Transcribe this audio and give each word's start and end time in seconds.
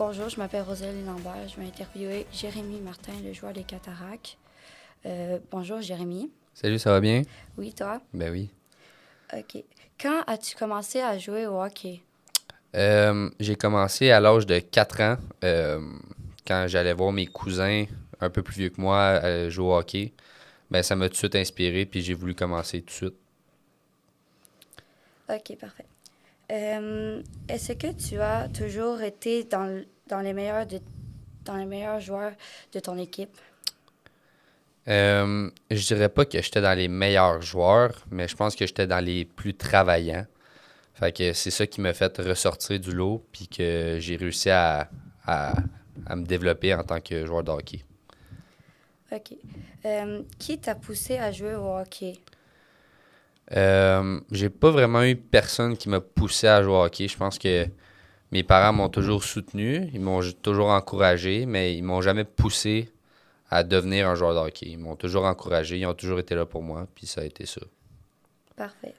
Bonjour, 0.00 0.30
je 0.30 0.38
m'appelle 0.38 0.62
Rosalie 0.62 1.04
Lambert. 1.04 1.46
Je 1.46 1.60
vais 1.60 1.66
interviewer 1.66 2.26
Jérémy 2.32 2.80
Martin, 2.80 3.12
le 3.22 3.34
joueur 3.34 3.52
des 3.52 3.64
Cataractes. 3.64 4.38
Euh, 5.04 5.38
bonjour, 5.50 5.82
Jérémy. 5.82 6.30
Salut, 6.54 6.78
ça 6.78 6.90
va 6.90 7.00
bien? 7.00 7.20
Oui, 7.58 7.74
toi? 7.74 8.00
Ben 8.14 8.32
oui. 8.32 8.48
OK. 9.36 9.62
Quand 10.00 10.22
as-tu 10.26 10.56
commencé 10.56 11.02
à 11.02 11.18
jouer 11.18 11.46
au 11.46 11.62
hockey? 11.62 12.00
Euh, 12.74 13.28
j'ai 13.40 13.56
commencé 13.56 14.10
à 14.10 14.20
l'âge 14.20 14.46
de 14.46 14.58
4 14.58 15.00
ans, 15.02 15.16
euh, 15.44 15.78
quand 16.46 16.64
j'allais 16.66 16.94
voir 16.94 17.12
mes 17.12 17.26
cousins 17.26 17.84
un 18.22 18.30
peu 18.30 18.42
plus 18.42 18.54
vieux 18.54 18.70
que 18.70 18.80
moi 18.80 19.50
jouer 19.50 19.66
au 19.66 19.76
hockey. 19.76 20.14
Ben, 20.70 20.82
ça 20.82 20.96
m'a 20.96 21.08
tout 21.08 21.12
de 21.12 21.18
suite 21.18 21.36
inspiré, 21.36 21.84
puis 21.84 22.00
j'ai 22.00 22.14
voulu 22.14 22.34
commencer 22.34 22.80
tout 22.80 22.86
de 22.86 22.90
suite. 22.90 23.14
OK, 25.28 25.58
parfait. 25.58 25.89
Euh, 26.50 27.22
Est-ce 27.48 27.72
que 27.72 27.92
tu 27.92 28.20
as 28.20 28.48
toujours 28.48 29.00
été 29.02 29.44
dans, 29.44 29.82
dans, 30.08 30.20
les 30.20 30.32
meilleurs 30.32 30.66
de, 30.66 30.80
dans 31.44 31.56
les 31.56 31.66
meilleurs 31.66 32.00
joueurs 32.00 32.32
de 32.72 32.80
ton 32.80 32.98
équipe? 32.98 33.36
Euh, 34.88 35.50
je 35.70 35.86
dirais 35.86 36.08
pas 36.08 36.24
que 36.24 36.40
j'étais 36.40 36.60
dans 36.60 36.76
les 36.76 36.88
meilleurs 36.88 37.42
joueurs, 37.42 38.04
mais 38.10 38.26
je 38.26 38.34
pense 38.34 38.56
que 38.56 38.66
j'étais 38.66 38.86
dans 38.86 39.04
les 39.04 39.24
plus 39.24 39.54
travaillants. 39.54 40.26
Fait 40.94 41.16
que 41.16 41.32
c'est 41.32 41.50
ça 41.50 41.66
qui 41.66 41.80
m'a 41.80 41.92
fait 41.92 42.16
ressortir 42.18 42.80
du 42.80 42.92
lot, 42.92 43.24
puis 43.30 43.46
que 43.46 43.98
j'ai 44.00 44.16
réussi 44.16 44.50
à, 44.50 44.90
à, 45.26 45.54
à 46.06 46.16
me 46.16 46.24
développer 46.24 46.74
en 46.74 46.82
tant 46.82 47.00
que 47.00 47.24
joueur 47.26 47.44
de 47.44 47.50
hockey. 47.50 47.84
OK. 49.12 49.34
Euh, 49.84 50.22
qui 50.38 50.58
t'a 50.58 50.74
poussé 50.74 51.18
à 51.18 51.32
jouer 51.32 51.54
au 51.54 51.76
hockey? 51.76 52.18
Euh, 53.56 54.20
j'ai 54.30 54.48
pas 54.48 54.70
vraiment 54.70 55.02
eu 55.02 55.16
personne 55.16 55.76
qui 55.76 55.88
m'a 55.88 56.00
poussé 56.00 56.46
à 56.46 56.62
jouer 56.62 56.72
au 56.72 56.84
hockey. 56.84 57.08
Je 57.08 57.16
pense 57.16 57.38
que 57.38 57.66
mes 58.30 58.42
parents 58.42 58.72
m'ont 58.72 58.88
toujours 58.88 59.24
soutenu, 59.24 59.90
ils 59.92 60.00
m'ont 60.00 60.20
toujours 60.42 60.68
encouragé, 60.68 61.46
mais 61.46 61.74
ils 61.74 61.82
m'ont 61.82 62.00
jamais 62.00 62.24
poussé 62.24 62.92
à 63.50 63.64
devenir 63.64 64.08
un 64.08 64.14
joueur 64.14 64.34
de 64.34 64.38
hockey. 64.38 64.66
Ils 64.66 64.78
m'ont 64.78 64.94
toujours 64.94 65.24
encouragé, 65.24 65.78
ils 65.78 65.86
ont 65.86 65.94
toujours 65.94 66.20
été 66.20 66.36
là 66.36 66.46
pour 66.46 66.62
moi, 66.62 66.86
puis 66.94 67.06
ça 67.06 67.22
a 67.22 67.24
été 67.24 67.44
ça. 67.44 67.60
Parfait. 68.56 68.94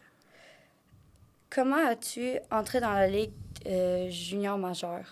Comment 1.50 1.88
as-tu 1.88 2.38
entré 2.50 2.82
dans 2.82 2.94
la 2.94 3.08
Ligue 3.08 3.32
euh, 3.68 4.10
junior 4.10 4.58
majeure? 4.58 5.06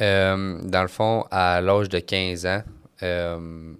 Euh, 0.00 0.60
dans 0.62 0.82
le 0.82 0.88
fond, 0.88 1.24
à 1.30 1.60
l'âge 1.62 1.88
de 1.88 1.98
15 1.98 2.46
ans, 2.46 2.62
il 3.00 3.76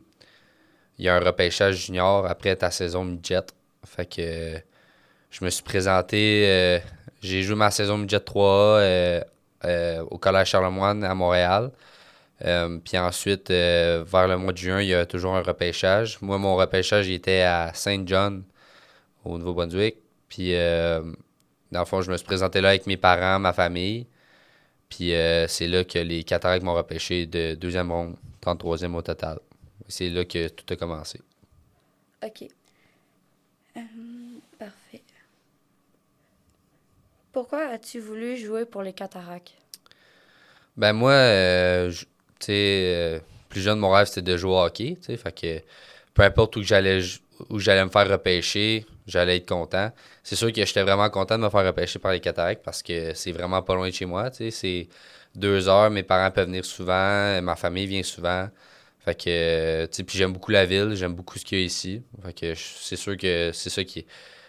y 1.04 1.08
a 1.08 1.14
un 1.14 1.20
repêchage 1.20 1.86
junior 1.86 2.26
après 2.26 2.56
ta 2.56 2.70
saison 2.70 3.04
midget. 3.04 3.44
Fait 3.84 4.06
que 4.06 4.20
euh, 4.20 4.58
je 5.30 5.44
me 5.44 5.50
suis 5.50 5.62
présenté, 5.62 6.44
euh, 6.46 6.78
j'ai 7.22 7.42
joué 7.42 7.56
ma 7.56 7.70
saison 7.70 7.98
midget 7.98 8.18
3A 8.18 9.24
euh, 9.64 10.02
au 10.10 10.18
Collège 10.18 10.48
Charlemagne 10.48 11.04
à 11.04 11.14
Montréal. 11.14 11.70
Puis 12.40 12.96
ensuite, 12.96 13.50
vers 13.50 14.28
le 14.28 14.36
mois 14.36 14.52
de 14.52 14.58
juin, 14.58 14.80
il 14.80 14.88
y 14.88 14.94
a 14.94 15.04
toujours 15.04 15.34
un 15.34 15.42
repêchage. 15.42 16.18
Moi, 16.20 16.38
mon 16.38 16.54
repêchage, 16.54 17.08
il 17.08 17.14
était 17.14 17.42
à 17.42 17.72
Saint 17.74 18.04
John, 18.06 18.44
au 19.24 19.38
Nouveau-Brunswick. 19.38 19.96
Puis, 20.28 20.52
dans 20.52 21.80
le 21.80 21.84
fond, 21.84 22.00
je 22.00 22.12
me 22.12 22.16
suis 22.16 22.24
présenté 22.24 22.60
là 22.60 22.68
avec 22.68 22.86
mes 22.86 22.96
parents, 22.96 23.40
ma 23.40 23.52
famille. 23.52 24.06
Puis 24.88 25.12
c'est 25.48 25.66
là 25.66 25.82
que 25.82 25.98
les 25.98 26.22
Cataractes 26.22 26.62
m'ont 26.62 26.74
repêché 26.74 27.26
de 27.26 27.56
deuxième 27.56 27.90
ronde, 27.90 28.14
33e 28.40 28.94
au 28.94 29.02
total. 29.02 29.40
C'est 29.88 30.08
là 30.08 30.24
que 30.24 30.46
tout 30.46 30.72
a 30.72 30.76
commencé. 30.76 31.20
OK. 32.24 32.48
Euh, 33.78 33.80
parfait. 34.58 35.02
Pourquoi 37.32 37.68
as-tu 37.68 38.00
voulu 38.00 38.36
jouer 38.36 38.64
pour 38.64 38.82
les 38.82 38.92
Cataractes? 38.92 39.52
Ben 40.76 40.92
moi, 40.92 41.12
euh, 41.12 41.90
tu 41.92 42.06
sais, 42.46 42.52
euh, 42.94 43.20
plus 43.48 43.60
jeune, 43.60 43.78
mon 43.78 43.90
rêve, 43.90 44.06
c'était 44.06 44.22
de 44.22 44.36
jouer 44.36 44.52
au 44.52 44.58
hockey, 44.60 44.96
tu 45.00 45.06
sais, 45.06 45.16
fait 45.16 45.32
que 45.32 45.60
peu 46.14 46.22
importe 46.22 46.56
où 46.56 46.62
j'allais 46.62 47.00
où 47.50 47.60
j'allais 47.60 47.84
me 47.84 47.90
faire 47.90 48.08
repêcher, 48.08 48.84
j'allais 49.06 49.36
être 49.36 49.48
content. 49.48 49.92
C'est 50.24 50.34
sûr 50.34 50.52
que 50.52 50.64
j'étais 50.64 50.82
vraiment 50.82 51.08
content 51.10 51.38
de 51.38 51.44
me 51.44 51.50
faire 51.50 51.64
repêcher 51.64 52.00
par 52.00 52.12
les 52.12 52.20
Cataractes 52.20 52.62
parce 52.64 52.82
que 52.82 53.14
c'est 53.14 53.32
vraiment 53.32 53.62
pas 53.62 53.74
loin 53.74 53.88
de 53.88 53.94
chez 53.94 54.06
moi, 54.06 54.30
tu 54.30 54.38
sais, 54.38 54.50
c'est 54.50 54.88
deux 55.34 55.68
heures, 55.68 55.90
mes 55.90 56.02
parents 56.02 56.30
peuvent 56.32 56.46
venir 56.46 56.64
souvent, 56.64 57.40
ma 57.42 57.54
famille 57.54 57.86
vient 57.86 58.02
souvent. 58.02 58.48
Fait 59.08 59.14
que, 59.14 60.02
puis 60.02 60.18
j'aime 60.18 60.34
beaucoup 60.34 60.50
la 60.50 60.66
ville, 60.66 60.94
j'aime 60.94 61.14
beaucoup 61.14 61.38
ce 61.38 61.44
qu'il 61.46 61.58
y 61.58 61.62
a 61.62 61.64
ici. 61.64 62.02
Fait 62.22 62.34
que 62.34 62.54
c'est 62.54 62.96
sûr 62.96 63.16
que 63.16 63.52
c'est 63.54 63.70
ça 63.70 63.82
qui... 63.82 64.04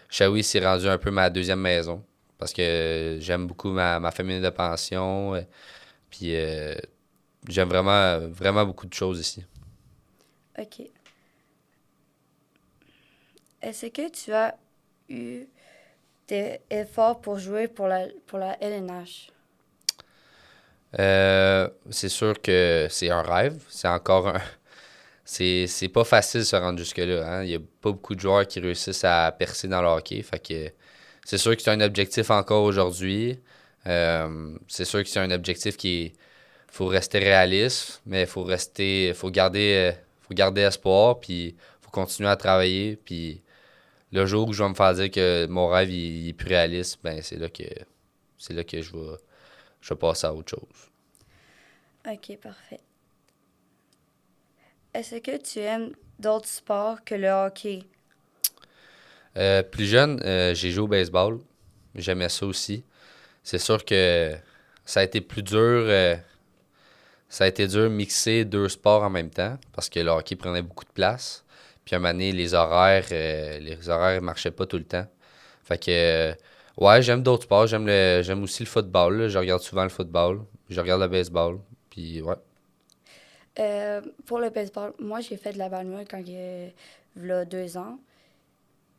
Shawi 0.09 0.43
s'est 0.43 0.59
rendu 0.59 0.85
un 0.89 0.97
peu 0.97 1.11
ma 1.11 1.29
deuxième 1.29 1.61
maison 1.61 2.03
parce 2.37 2.51
que 2.51 3.17
j'aime 3.21 3.47
beaucoup 3.47 3.69
ma, 3.69 4.01
ma 4.01 4.11
famille 4.11 4.41
de 4.41 4.49
pension. 4.49 5.35
euh, 5.35 5.41
Puis 6.09 6.35
euh, 6.35 6.75
j'aime 7.47 7.69
vraiment, 7.69 8.19
vraiment 8.27 8.65
beaucoup 8.65 8.85
de 8.85 8.93
choses 8.93 9.21
ici. 9.21 9.45
OK. 10.57 10.81
Est-ce 13.61 13.85
que 13.85 14.09
tu 14.09 14.33
as 14.33 14.57
eu 15.07 15.45
des 16.27 16.59
efforts 16.69 17.21
pour 17.21 17.39
jouer 17.39 17.69
pour 17.69 17.87
la, 17.87 18.07
pour 18.27 18.39
la 18.39 18.61
LNH? 18.61 19.31
Euh, 20.97 21.69
c'est 21.89 22.09
sûr 22.09 22.41
que 22.41 22.87
c'est 22.89 23.09
un 23.09 23.21
rêve. 23.21 23.61
C'est 23.69 23.87
encore 23.87 24.29
un. 24.29 24.41
C'est, 25.25 25.67
pas 25.93 26.03
facile 26.03 26.39
de 26.39 26.45
se 26.45 26.55
rendre 26.55 26.79
jusque-là. 26.79 27.23
hein. 27.23 27.43
Il 27.43 27.51
y 27.51 27.55
a 27.55 27.59
pas 27.59 27.91
beaucoup 27.91 28.15
de 28.15 28.19
joueurs 28.19 28.47
qui 28.47 28.59
réussissent 28.59 29.03
à 29.03 29.31
percer 29.31 29.67
dans 29.67 29.79
le 29.79 29.87
hockey. 29.87 30.23
Fait 30.23 30.39
que 30.39 30.71
c'est 31.23 31.37
sûr 31.37 31.55
que 31.55 31.61
c'est 31.61 31.69
un 31.69 31.81
objectif 31.81 32.31
encore 32.31 32.63
aujourd'hui. 32.63 33.39
Euh, 33.85 34.57
c'est 34.67 34.85
sûr 34.85 35.03
que 35.03 35.09
c'est 35.09 35.19
un 35.19 35.29
objectif 35.29 35.77
qui 35.77 36.13
faut 36.67 36.87
rester 36.87 37.19
réaliste, 37.19 38.01
mais 38.07 38.25
faut 38.25 38.43
rester. 38.43 39.13
faut 39.13 39.29
garder, 39.29 39.93
faut 40.23 40.33
garder 40.33 40.61
espoir, 40.61 41.19
puis 41.19 41.55
faut 41.81 41.91
continuer 41.91 42.29
à 42.29 42.35
travailler. 42.35 42.95
Puis 42.95 43.43
le 44.11 44.25
jour 44.25 44.47
où 44.49 44.53
je 44.53 44.63
vais 44.63 44.69
me 44.69 44.75
faire 44.75 44.93
dire 44.95 45.11
que 45.11 45.45
mon 45.47 45.67
rêve 45.67 45.91
il 45.91 46.29
est 46.29 46.33
plus 46.33 46.47
réaliste, 46.49 46.99
ben 47.03 47.21
c'est 47.21 47.37
là 47.37 47.49
que 47.49 47.63
c'est 48.39 48.53
là 48.53 48.63
que 48.63 48.81
je 48.81 48.91
vais, 48.91 49.17
je 49.81 49.93
vais 49.93 49.97
passer 49.99 50.27
à 50.27 50.33
autre 50.33 50.49
chose. 50.49 50.89
OK, 52.07 52.37
parfait. 52.37 52.79
Est-ce 54.93 55.15
que 55.17 55.37
tu 55.37 55.59
aimes 55.59 55.91
d'autres 56.17 56.47
sports 56.47 57.03
que 57.03 57.15
le 57.15 57.29
hockey? 57.29 57.83
Euh, 59.37 59.61
plus 59.63 59.85
jeune, 59.85 60.19
euh, 60.25 60.53
j'ai 60.55 60.71
joué 60.71 60.83
au 60.83 60.87
baseball. 60.87 61.39
J'aimais 61.95 62.29
ça 62.29 62.45
aussi. 62.45 62.83
C'est 63.43 63.59
sûr 63.59 63.83
que 63.85 64.35
ça 64.85 65.01
a 65.01 65.03
été 65.03 65.21
plus 65.21 65.43
dur. 65.43 65.57
euh, 65.59 66.15
ça 67.27 67.43
a 67.43 67.47
été 67.47 67.67
dur 67.67 67.83
de 67.83 67.87
mixer 67.89 68.43
deux 68.45 68.69
sports 68.69 69.03
en 69.03 69.09
même 69.09 69.29
temps 69.29 69.57
parce 69.73 69.87
que 69.89 69.99
le 69.99 70.09
hockey 70.09 70.35
prenait 70.35 70.63
beaucoup 70.63 70.85
de 70.85 70.91
place. 70.91 71.43
Puis 71.85 71.93
à 71.93 71.97
un 71.97 72.01
moment 72.01 72.13
donné, 72.13 72.31
les 72.31 72.55
horaires, 72.55 73.05
les 73.11 73.89
horaires 73.89 74.21
marchaient 74.21 74.51
pas 74.51 74.65
tout 74.65 74.77
le 74.77 74.83
temps. 74.83 75.07
Fait 75.63 75.77
que, 75.77 76.35
ouais, 76.79 77.01
j'aime 77.01 77.21
d'autres 77.21 77.43
sports. 77.43 77.67
J'aime 77.67 77.85
le, 77.85 78.21
j'aime 78.23 78.43
aussi 78.43 78.63
le 78.63 78.69
football. 78.69 79.17
là. 79.21 79.27
Je 79.27 79.37
regarde 79.37 79.61
souvent 79.61 79.83
le 79.83 79.89
football. 79.89 80.41
Je 80.69 80.79
regarde 80.79 81.01
le 81.01 81.07
baseball. 81.07 81.59
Puis 81.89 82.21
ouais. 82.21 82.35
Euh, 83.59 84.01
pour 84.25 84.39
le 84.39 84.49
baseball, 84.49 84.93
moi, 84.99 85.19
j'ai 85.19 85.37
fait 85.37 85.53
de 85.53 85.57
la 85.57 85.69
balle 85.69 86.05
quand 86.09 86.19
y 86.25 86.37
a 86.37 87.45
deux 87.45 87.77
ans. 87.77 87.99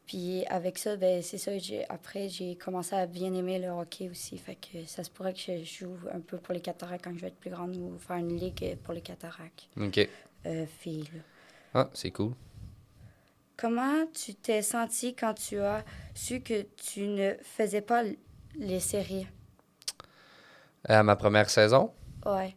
Puis 0.07 0.45
avec 0.47 0.77
ça, 0.77 0.97
ben, 0.97 1.23
c'est 1.23 1.39
ça, 1.39 1.57
j'ai, 1.57 1.89
après, 1.89 2.29
j'ai 2.29 2.57
commencé 2.57 2.97
à 2.97 3.07
bien 3.07 3.33
aimer 3.33 3.61
le 3.61 3.69
hockey 3.69 4.09
aussi. 4.11 4.37
Fait 4.39 4.57
que 4.57 4.85
ça 4.85 5.05
se 5.05 5.11
pourrait 5.11 5.33
que 5.33 5.39
je 5.39 5.65
joue 5.65 5.97
un 6.13 6.19
peu 6.19 6.37
pour 6.37 6.53
les 6.53 6.61
cataractes 6.61 7.05
quand 7.05 7.15
je 7.15 7.21
vais 7.21 7.29
être 7.29 7.39
plus 7.39 7.51
grande 7.51 7.77
ou 7.77 7.97
faire 7.97 8.17
une 8.17 8.37
ligue 8.37 8.77
pour 8.83 8.93
les 8.93 9.03
cataractes 9.03 9.69
OK. 9.81 10.09
euh, 10.47 10.67
filles. 10.67 11.09
là. 11.15 11.21
Ah, 11.75 11.91
c'est 11.95 12.11
cool. 12.11 12.33
Comment 13.61 14.07
tu 14.15 14.35
t'es 14.35 14.63
senti 14.63 15.15
quand 15.15 15.35
tu 15.35 15.61
as 15.61 15.85
su 16.15 16.41
que 16.41 16.63
tu 16.77 17.09
ne 17.09 17.35
faisais 17.43 17.83
pas 17.83 18.03
les 18.59 18.81
séries? 18.81 19.27
À 20.89 21.03
ma 21.03 21.15
première 21.17 21.51
saison, 21.51 21.93
Ouais. 22.25 22.55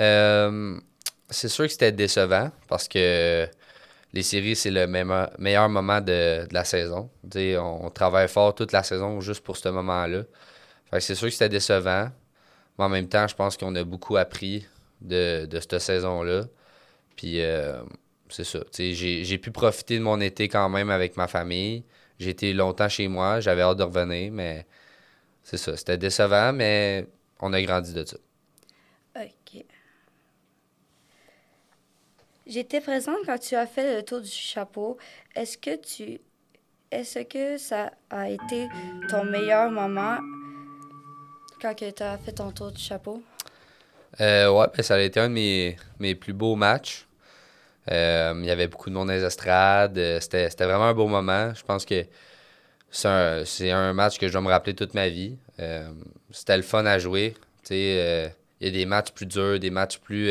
Euh, 0.00 0.78
c'est 1.28 1.48
sûr 1.48 1.66
que 1.66 1.72
c'était 1.72 1.92
décevant 1.92 2.50
parce 2.68 2.88
que 2.88 3.48
les 4.12 4.22
séries, 4.22 4.56
c'est 4.56 4.70
le 4.70 4.86
meilleur, 4.86 5.30
meilleur 5.38 5.68
moment 5.68 6.00
de, 6.00 6.46
de 6.46 6.54
la 6.54 6.64
saison. 6.64 7.10
On, 7.34 7.90
travaille 7.90 8.28
fort 8.28 8.54
toute 8.54 8.72
la 8.72 8.82
saison 8.82 9.20
juste 9.20 9.42
pour 9.42 9.56
ce 9.56 9.68
moment-là. 9.68 10.22
C'est 10.98 11.14
sûr 11.14 11.28
que 11.28 11.32
c'était 11.32 11.48
décevant. 11.48 12.10
Mais 12.78 12.84
en 12.84 12.88
même 12.88 13.08
temps, 13.08 13.26
je 13.26 13.34
pense 13.34 13.56
qu'on 13.56 13.74
a 13.74 13.84
beaucoup 13.84 14.16
appris 14.16 14.66
de, 15.00 15.46
de 15.46 15.60
cette 15.60 15.78
saison-là. 15.78 16.44
Puis 17.16 17.40
euh, 17.40 17.82
c'est 18.32 18.44
ça. 18.44 18.60
J'ai, 18.76 19.24
j'ai 19.24 19.38
pu 19.38 19.50
profiter 19.50 19.98
de 19.98 20.02
mon 20.02 20.20
été 20.20 20.48
quand 20.48 20.68
même 20.68 20.90
avec 20.90 21.16
ma 21.16 21.28
famille. 21.28 21.84
J'ai 22.18 22.30
été 22.30 22.52
longtemps 22.52 22.88
chez 22.88 23.08
moi. 23.08 23.40
J'avais 23.40 23.62
hâte 23.62 23.78
de 23.78 23.82
revenir, 23.82 24.32
mais 24.32 24.66
c'est 25.42 25.56
ça. 25.56 25.76
C'était 25.76 25.98
décevant, 25.98 26.52
mais 26.52 27.06
on 27.40 27.52
a 27.52 27.62
grandi 27.62 27.92
de 27.92 28.04
ça. 28.04 28.16
OK. 29.16 29.64
J'étais 32.46 32.80
présente 32.80 33.18
quand 33.26 33.38
tu 33.38 33.54
as 33.54 33.66
fait 33.66 33.96
le 33.96 34.02
tour 34.02 34.20
du 34.20 34.30
chapeau. 34.30 34.98
Est-ce 35.34 35.58
que 35.58 35.76
tu 35.76 36.20
est-ce 36.90 37.20
que 37.20 37.56
ça 37.56 37.90
a 38.10 38.28
été 38.28 38.68
ton 39.08 39.24
meilleur 39.24 39.70
moment 39.70 40.18
quand 41.60 41.74
tu 41.74 42.02
as 42.02 42.18
fait 42.18 42.32
ton 42.32 42.50
tour 42.50 42.70
du 42.70 42.82
chapeau? 42.82 43.22
Euh, 44.20 44.50
ouais, 44.50 44.66
ben, 44.76 44.82
ça 44.82 44.96
a 44.96 45.00
été 45.00 45.18
un 45.18 45.28
de 45.28 45.34
mes, 45.34 45.76
mes 45.98 46.14
plus 46.14 46.34
beaux 46.34 46.54
matchs. 46.54 47.06
Euh, 47.90 48.34
il 48.38 48.44
y 48.46 48.50
avait 48.50 48.68
beaucoup 48.68 48.90
de 48.90 48.94
monde 48.94 49.08
dans 49.08 49.14
les 49.14 49.24
estrades. 49.24 49.98
Euh, 49.98 50.20
C'était 50.20 50.48
c'était 50.50 50.64
vraiment 50.64 50.86
un 50.86 50.94
beau 50.94 51.08
moment. 51.08 51.52
Je 51.54 51.62
pense 51.64 51.84
que 51.84 52.04
c'est 52.90 53.08
un, 53.08 53.44
c'est 53.44 53.70
un 53.70 53.92
match 53.94 54.18
que 54.18 54.28
je 54.28 54.32
dois 54.32 54.42
me 54.42 54.48
rappeler 54.48 54.74
toute 54.74 54.94
ma 54.94 55.08
vie. 55.08 55.36
Euh, 55.60 55.90
C'était 56.30 56.56
le 56.56 56.62
fun 56.62 56.84
à 56.86 56.98
jouer. 56.98 57.34
Il 57.70 58.30
y 58.60 58.68
a 58.68 58.70
des 58.70 58.86
matchs 58.86 59.12
plus 59.12 59.26
durs, 59.26 59.58
des 59.58 59.70
matchs 59.70 59.98
plus. 59.98 60.30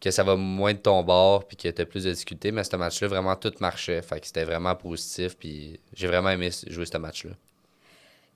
que 0.00 0.10
ça 0.10 0.24
va 0.24 0.36
moins 0.36 0.74
de 0.74 0.78
ton 0.78 1.02
bord, 1.04 1.46
puis 1.46 1.56
que 1.56 1.68
tu 1.68 1.82
as 1.82 1.86
plus 1.86 2.04
de 2.04 2.12
difficultés. 2.12 2.52
Mais 2.52 2.64
ce 2.64 2.76
match-là, 2.76 3.08
vraiment, 3.08 3.36
tout 3.36 3.52
marchait. 3.60 4.02
C'était 4.22 4.44
vraiment 4.44 4.74
positif, 4.76 5.36
puis 5.38 5.80
j'ai 5.94 6.08
vraiment 6.08 6.30
aimé 6.30 6.50
jouer 6.68 6.86
ce 6.86 6.98
match-là. 6.98 7.32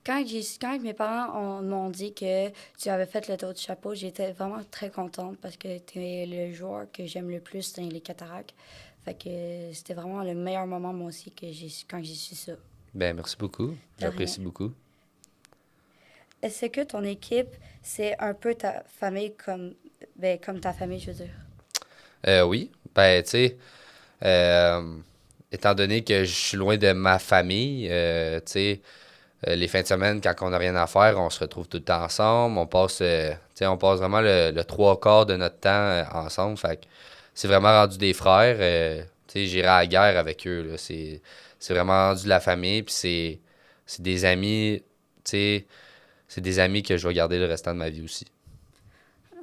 Quand, 0.07 0.23
quand 0.61 0.79
mes 0.79 0.93
parents 0.93 1.37
ont- 1.37 1.61
m'ont 1.61 1.89
dit 1.89 2.13
que 2.13 2.49
tu 2.79 2.87
avais 2.87 3.05
fait 3.05 3.27
le 3.27 3.35
tour 3.35 3.53
du 3.53 3.61
chapeau, 3.61 3.93
j'étais 3.93 4.31
vraiment 4.31 4.63
très 4.71 4.89
contente 4.89 5.37
parce 5.41 5.57
que 5.57 5.79
tu 5.79 5.99
es 5.99 6.25
le 6.25 6.53
joueur 6.53 6.89
que 6.93 7.05
j'aime 7.05 7.29
le 7.29 7.41
plus 7.41 7.73
dans 7.73 7.83
les 7.83 7.99
cataractes. 7.99 8.55
Fait 9.03 9.15
que 9.15 9.73
c'était 9.73 9.93
vraiment 9.93 10.23
le 10.23 10.33
meilleur 10.33 10.65
moment, 10.65 10.93
moi 10.93 11.09
aussi, 11.09 11.31
que 11.31 11.51
j'ai, 11.51 11.67
quand 11.89 12.01
j'ai 12.01 12.15
su 12.15 12.35
ça. 12.35 12.53
Ben, 12.93 13.13
merci 13.17 13.35
beaucoup. 13.37 13.75
J'apprécie 13.99 14.39
beaucoup. 14.39 14.71
Est-ce 16.41 16.67
que 16.67 16.81
ton 16.85 17.03
équipe, 17.03 17.49
c'est 17.83 18.17
un 18.19 18.33
peu 18.33 18.55
ta 18.55 18.83
famille 18.87 19.33
comme, 19.35 19.73
ben, 20.15 20.39
comme 20.39 20.61
ta 20.61 20.71
famille, 20.71 20.99
je 20.99 21.07
veux 21.11 21.17
dire? 21.25 21.35
Euh, 22.27 22.43
oui. 22.43 22.71
Ben, 22.95 23.23
tu 23.23 23.29
sais, 23.31 23.57
euh, 24.23 24.97
étant 25.51 25.75
donné 25.75 26.03
que 26.03 26.23
je 26.23 26.33
suis 26.33 26.57
loin 26.57 26.77
de 26.77 26.91
ma 26.93 27.19
famille, 27.19 27.87
euh, 27.91 28.39
tu 28.39 28.51
sais, 28.53 28.81
euh, 29.45 29.55
les 29.55 29.67
fins 29.67 29.81
de 29.81 29.87
semaine, 29.87 30.19
quand 30.19 30.33
on 30.41 30.49
n'a 30.49 30.57
rien 30.57 30.75
à 30.75 30.87
faire, 30.87 31.19
on 31.19 31.29
se 31.29 31.39
retrouve 31.39 31.67
tout 31.67 31.77
le 31.77 31.83
temps 31.83 32.03
ensemble. 32.03 32.57
On 32.57 32.65
passe, 32.65 32.99
euh, 33.01 33.33
on 33.61 33.77
passe 33.77 33.99
vraiment 33.99 34.21
le, 34.21 34.61
trois 34.63 34.99
quarts 34.99 35.27
de 35.27 35.35
notre 35.35 35.59
temps 35.59 35.69
euh, 35.69 36.03
ensemble. 36.13 36.57
Fait 36.57 36.87
c'est 37.35 37.47
vraiment 37.47 37.69
rendu 37.69 37.99
des 37.99 38.13
frères. 38.13 38.57
j'irai 39.35 39.67
à 39.67 39.79
la 39.79 39.87
guerre 39.87 40.17
avec 40.17 40.47
eux. 40.47 40.75
C'est, 40.77 41.21
vraiment 41.69 42.09
rendu 42.09 42.23
de 42.23 42.29
la 42.29 42.39
famille. 42.39 42.83
C'est, 42.87 43.39
des 43.99 44.25
amis, 44.25 44.83
c'est 45.23 45.65
des 46.37 46.59
amis 46.59 46.81
que 46.81 46.97
je 46.97 47.07
vais 47.07 47.13
garder 47.13 47.37
le 47.37 47.45
restant 47.45 47.73
de 47.73 47.79
ma 47.79 47.89
vie 47.89 48.01
aussi. 48.01 48.25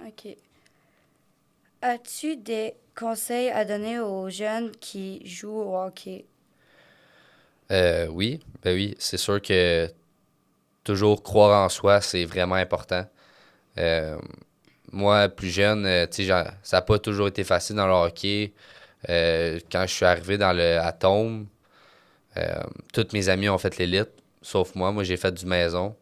OK. 0.04 0.36
As-tu 1.82 2.36
des 2.36 2.74
conseils 2.96 3.50
à 3.50 3.64
donner 3.64 4.00
aux 4.00 4.28
jeunes 4.28 4.72
qui 4.72 5.24
jouent 5.24 5.60
au 5.60 5.76
hockey? 5.76 6.24
Euh, 7.70 8.06
oui, 8.08 8.40
ben 8.62 8.74
oui, 8.74 8.94
c'est 8.98 9.16
sûr 9.16 9.40
que 9.40 9.88
toujours 10.84 11.22
croire 11.22 11.64
en 11.64 11.68
soi, 11.68 12.00
c'est 12.00 12.24
vraiment 12.24 12.56
important. 12.56 13.06
Euh, 13.78 14.18
moi, 14.92 15.28
plus 15.28 15.50
jeune, 15.50 15.86
euh, 15.86 16.06
ça 16.10 16.76
n'a 16.78 16.82
pas 16.82 16.98
toujours 16.98 17.28
été 17.28 17.44
facile 17.44 17.76
dans 17.76 17.86
le 17.86 17.94
hockey. 17.94 18.52
Euh, 19.10 19.60
quand 19.72 19.86
je 19.86 19.94
suis 19.94 20.04
arrivé 20.06 20.38
dans 20.38 20.52
le 20.52 20.78
Atome, 20.78 21.48
euh, 22.38 22.62
tous 22.92 23.08
mes 23.14 23.28
amis 23.30 23.48
ont 23.48 23.58
fait 23.58 23.78
l'élite, 23.78 24.10
sauf 24.42 24.74
moi. 24.76 24.92
Moi, 24.92 25.04
j'ai 25.04 25.16
fait 25.18 25.32
du 25.32 25.46
maison. 25.46 25.96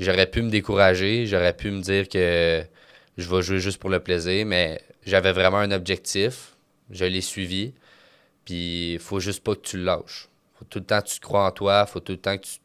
J'aurais 0.00 0.26
pu 0.28 0.42
me 0.42 0.50
décourager, 0.50 1.26
j'aurais 1.26 1.54
pu 1.56 1.70
me 1.72 1.82
dire 1.82 2.08
que 2.08 2.64
je 3.18 3.28
vais 3.30 3.42
jouer 3.42 3.60
juste 3.60 3.78
pour 3.80 3.90
le 3.90 4.00
plaisir, 4.00 4.46
mais 4.46 4.82
j'avais 5.06 5.32
vraiment 5.32 5.58
un 5.58 5.72
objectif. 5.72 6.56
Je 6.90 7.04
l'ai 7.06 7.22
suivi. 7.22 7.74
Puis, 8.46 8.94
il 8.94 9.00
faut 9.00 9.20
juste 9.20 9.44
pas 9.44 9.56
que 9.56 9.62
tu 9.62 9.78
le 9.78 9.84
lâches. 9.84 10.29
Faut 10.60 10.66
tout 10.68 10.78
le 10.78 10.84
temps 10.84 11.00
que 11.00 11.08
tu 11.08 11.18
crois 11.20 11.46
en 11.46 11.50
toi, 11.50 11.86
faut 11.86 12.00
tout 12.00 12.12
le 12.12 12.18
temps 12.18 12.36
que 12.36 12.44
tu, 12.44 12.58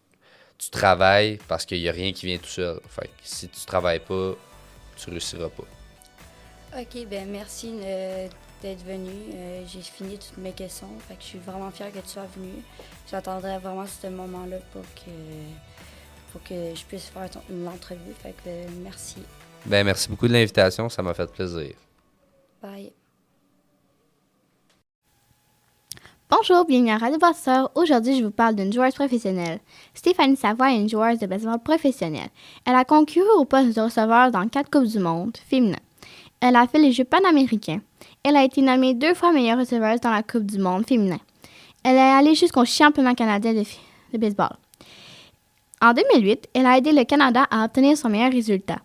tu 0.58 0.70
travailles 0.70 1.40
parce 1.48 1.66
qu'il 1.66 1.80
n'y 1.82 1.90
a 1.90 1.94
rien 1.94 2.12
qui 2.14 2.26
vient 2.28 2.38
tout 2.38 2.46
seul. 2.46 2.80
Fait 2.90 3.08
que 3.08 3.14
si 3.24 3.48
tu 3.50 3.66
travailles 3.66 4.02
pas, 4.02 4.34
tu 4.98 5.10
réussiras 5.10 5.50
pas. 5.50 5.64
OK, 6.82 7.08
ben 7.10 7.30
merci 7.30 7.74
euh, 7.82 8.28
d'être 8.62 8.84
venu. 8.86 9.12
Euh, 9.34 9.64
J'ai 9.68 9.82
fini 9.82 10.18
toutes 10.18 10.38
mes 10.38 10.52
questions. 10.52 10.90
Fait 11.08 11.16
que 11.16 11.22
je 11.22 11.28
suis 11.28 11.40
vraiment 11.40 11.72
fière 11.72 11.90
que 11.92 12.00
tu 12.00 12.10
sois 12.10 12.28
venu. 12.36 12.52
J'attendrai 13.10 13.58
vraiment 13.60 13.86
ce 13.88 14.08
moment-là 14.08 14.58
pour 14.74 14.82
que, 14.82 15.12
pour 16.34 16.44
que 16.44 16.76
je 16.76 16.84
puisse 16.86 17.06
faire 17.06 17.30
ton- 17.30 17.42
une 17.50 17.66
entrevue. 17.68 18.14
Fait 18.22 18.32
que 18.44 18.48
euh, 18.50 18.68
merci. 18.84 19.18
Ben, 19.66 19.86
merci 19.86 20.10
beaucoup 20.10 20.28
de 20.28 20.34
l'invitation, 20.34 20.90
ça 20.90 21.02
m'a 21.02 21.14
fait 21.14 21.32
plaisir. 21.32 21.74
Bye. 22.62 22.92
Bonjour, 26.38 26.66
bienvenue 26.66 26.92
à 26.92 26.98
Radio 26.98 27.18
Brasseur. 27.18 27.72
Aujourd'hui, 27.76 28.18
je 28.20 28.26
vous 28.26 28.32
parle 28.32 28.56
d'une 28.56 28.74
joueuse 28.74 28.94
professionnelle. 28.94 29.60
Stéphanie 29.94 30.36
Savoie 30.36 30.74
est 30.74 30.82
une 30.82 30.90
joueuse 30.90 31.18
de 31.18 31.28
baseball 31.28 31.60
professionnelle. 31.60 32.28
Elle 32.66 32.76
a 32.76 32.84
concouru 32.84 33.26
au 33.38 33.46
poste 33.46 33.74
de 33.74 33.82
receveur 33.82 34.32
dans 34.32 34.46
quatre 34.50 34.70
Coupes 34.70 34.88
du 34.88 35.00
Monde 35.00 35.38
féminin. 35.48 35.78
Elle 36.42 36.58
a 36.58 36.68
fait 36.68 36.80
les 36.80 36.92
Jeux 36.92 37.06
panaméricains. 37.06 37.80
Elle 38.24 38.36
a 38.36 38.44
été 38.44 38.62
nommée 38.62 38.94
deux 38.94 39.14
fois 39.14 39.32
meilleure 39.32 39.60
receveuse 39.60 40.02
dans 40.02 40.12
la 40.12 40.24
Coupe 40.24 40.46
du 40.46 40.60
Monde 40.60 40.86
féminin. 40.86 41.20
Elle 41.86 41.96
est 41.96 42.00
allée 42.00 42.36
jusqu'au 42.36 42.66
championnat 42.66 43.16
canadien 43.16 43.54
de, 43.54 44.18
baseball. 44.18 44.58
En 45.82 45.94
2008, 45.94 46.50
elle 46.54 46.66
a 46.66 46.78
aidé 46.78 46.92
le 46.92 47.06
Canada 47.06 47.48
à 47.50 47.64
obtenir 47.64 47.98
son 47.98 48.10
meilleur 48.10 48.32
résultat 48.32 48.80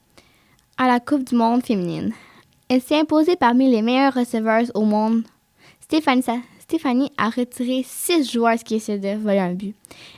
à 0.78 0.86
la 0.86 1.00
Coupe 1.00 1.24
du 1.24 1.34
Monde 1.34 1.64
féminine. 1.64 2.12
Elle 2.68 2.80
s'est 2.80 3.00
imposée 3.00 3.34
parmi 3.34 3.68
les 3.68 3.82
meilleures 3.82 4.14
receveuses 4.14 4.70
au 4.74 4.84
monde. 4.84 5.24
Stéphanie, 5.80 6.22
Sa- 6.22 6.36
Stéphanie 6.70 7.10
a 7.18 7.30
retiré 7.30 7.82
six 7.84 8.30
joueurs 8.30 8.58
qui 8.58 8.76
essaient 8.76 9.00
de 9.00 9.20
voler 9.20 9.40
un 9.40 9.54
but. 9.54 9.74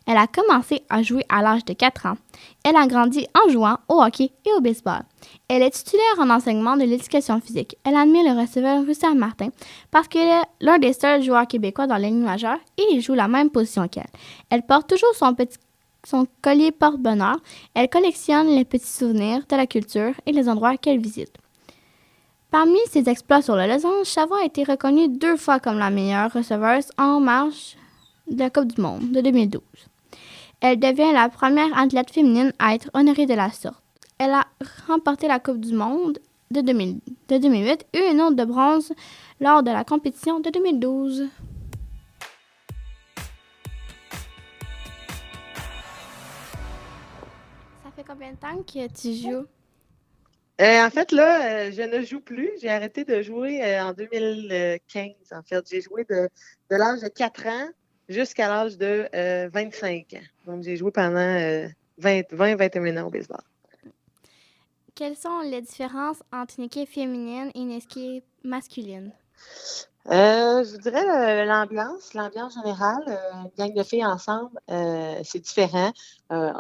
Elle 0.06 0.19
a 0.19 0.26
commencé 0.26 0.82
à 0.90 1.02
jouer 1.02 1.25
à 1.31 1.40
l'âge 1.40 1.64
de 1.64 1.72
4 1.72 2.04
ans. 2.04 2.19
Elle 2.62 2.76
a 2.76 2.87
grandi 2.87 3.26
en 3.34 3.50
jouant 3.50 3.78
au 3.88 4.02
hockey 4.02 4.32
et 4.44 4.52
au 4.54 4.60
baseball. 4.60 5.00
Elle 5.49 5.62
est 5.62 5.70
titulaire 5.70 6.19
en 6.19 6.28
enseignement 6.28 6.76
de 6.76 6.82
l'éducation 6.82 7.40
physique. 7.40 7.78
Elle 7.84 7.96
admire 7.96 8.34
le 8.34 8.38
receveur 8.38 8.84
Russell 8.84 9.14
Martin 9.14 9.49
parce 9.90 10.08
qu'il 10.08 10.20
est 10.20 10.43
l'un 10.60 10.78
des 10.78 10.93
seuls 10.93 11.22
joueurs 11.22 11.46
québécois 11.49 11.87
dans 11.87 11.96
la 11.96 12.10
ligne 12.10 12.22
majeure 12.22 12.58
et 12.76 12.84
il 12.93 13.00
joue 13.00 13.14
la 13.14 13.28
même 13.28 13.48
position 13.48 13.88
qu'elle. 13.88 14.10
Elle 14.50 14.66
porte 14.66 14.90
toujours 14.90 15.14
son 15.14 15.34
son 16.05 16.26
collier 16.43 16.70
porte-bonheur. 16.70 17.37
Elle 17.72 17.88
collectionne 17.88 18.48
les 18.48 18.66
petits 18.66 18.93
souvenirs 18.93 19.40
de 19.48 19.56
la 19.56 19.66
culture 19.66 20.12
et 20.26 20.32
les 20.32 20.50
endroits 20.50 20.76
qu'elle 20.76 21.00
visite. 21.00 21.32
Parmi 22.52 22.78
ses 22.90 23.08
exploits 23.08 23.40
sur 23.40 23.56
le 23.56 23.66
losange, 23.66 24.04
Chavon 24.04 24.34
a 24.34 24.44
été 24.44 24.62
reconnue 24.62 25.08
deux 25.08 25.38
fois 25.38 25.58
comme 25.58 25.78
la 25.78 25.88
meilleure 25.88 26.31
receveuse 26.31 26.90
en 26.99 27.19
marche 27.19 27.78
de 28.31 28.38
la 28.40 28.50
Coupe 28.50 28.75
du 28.75 28.78
Monde 28.82 29.10
de 29.10 29.22
2012. 29.22 29.62
Elle 30.60 30.78
devient 30.78 31.12
la 31.14 31.31
première 31.31 31.75
athlète 31.78 32.10
féminine 32.10 32.52
à 32.58 32.75
être 32.75 32.90
honorée 32.93 33.25
de 33.25 33.32
la 33.32 33.50
sorte. 33.50 33.82
Elle 34.19 34.32
a 34.32 34.46
remporté 34.86 35.29
la 35.29 35.41
Coupe 35.41 35.60
du 35.60 35.72
Monde 35.72 36.19
de, 36.50 36.60
2000 36.60 37.00
de 37.29 37.38
2008 37.38 37.86
et 37.94 38.10
une 38.10 38.20
autre 38.20 38.36
de 38.36 38.44
bronze 38.44 38.93
lors 39.41 39.62
de 39.62 39.70
la 39.70 39.84
compétition 39.84 40.38
de 40.41 40.50
2012. 40.50 41.29
Ça 47.82 47.91
fait 47.96 48.05
combien 48.06 48.32
de 48.32 48.36
temps 48.36 48.62
que 48.62 48.93
tu 48.93 49.15
joues? 49.15 49.46
Euh, 50.61 50.85
en 50.85 50.91
fait, 50.91 51.13
là, 51.13 51.67
euh, 51.67 51.73
je 51.73 51.82
ne 51.82 52.05
joue 52.05 52.21
plus. 52.21 52.51
J'ai 52.61 52.69
arrêté 52.69 53.05
de 53.05 53.23
jouer 53.23 53.65
euh, 53.65 53.85
en 53.85 53.93
2015. 53.93 55.11
En 55.32 55.43
fait, 55.43 55.65
j'ai 55.71 55.81
joué 55.81 56.05
de, 56.05 56.29
de 56.71 56.77
l'âge 56.77 57.01
de 57.01 57.09
4 57.09 57.47
ans 57.47 57.69
jusqu'à 58.09 58.49
l'âge 58.49 58.77
de 58.77 59.09
euh, 59.15 59.49
25 59.53 60.15
ans. 60.15 60.19
Donc, 60.47 60.63
j'ai 60.63 60.77
joué 60.77 60.91
pendant 60.91 61.17
euh, 61.17 61.69
20-21 62.01 63.01
ans 63.01 63.06
au 63.06 63.11
baseball. 63.11 63.41
Quelles 64.94 65.17
sont 65.17 65.41
les 65.41 65.63
différences 65.63 66.23
entre 66.32 66.55
une 66.59 66.65
équipe 66.65 66.89
féminine 66.89 67.51
et 67.55 67.61
une 67.61 67.73
équipe 67.73 68.25
masculine? 68.44 69.11
Je 70.05 70.77
dirais 70.79 71.47
l'ambiance, 71.47 72.13
l'ambiance 72.13 72.55
générale, 72.55 73.19
une 73.32 73.51
gang 73.56 73.73
de 73.73 73.82
filles 73.82 74.05
ensemble, 74.05 74.51
c'est 75.25 75.39
différent. 75.39 75.93
Euh, 76.32 76.53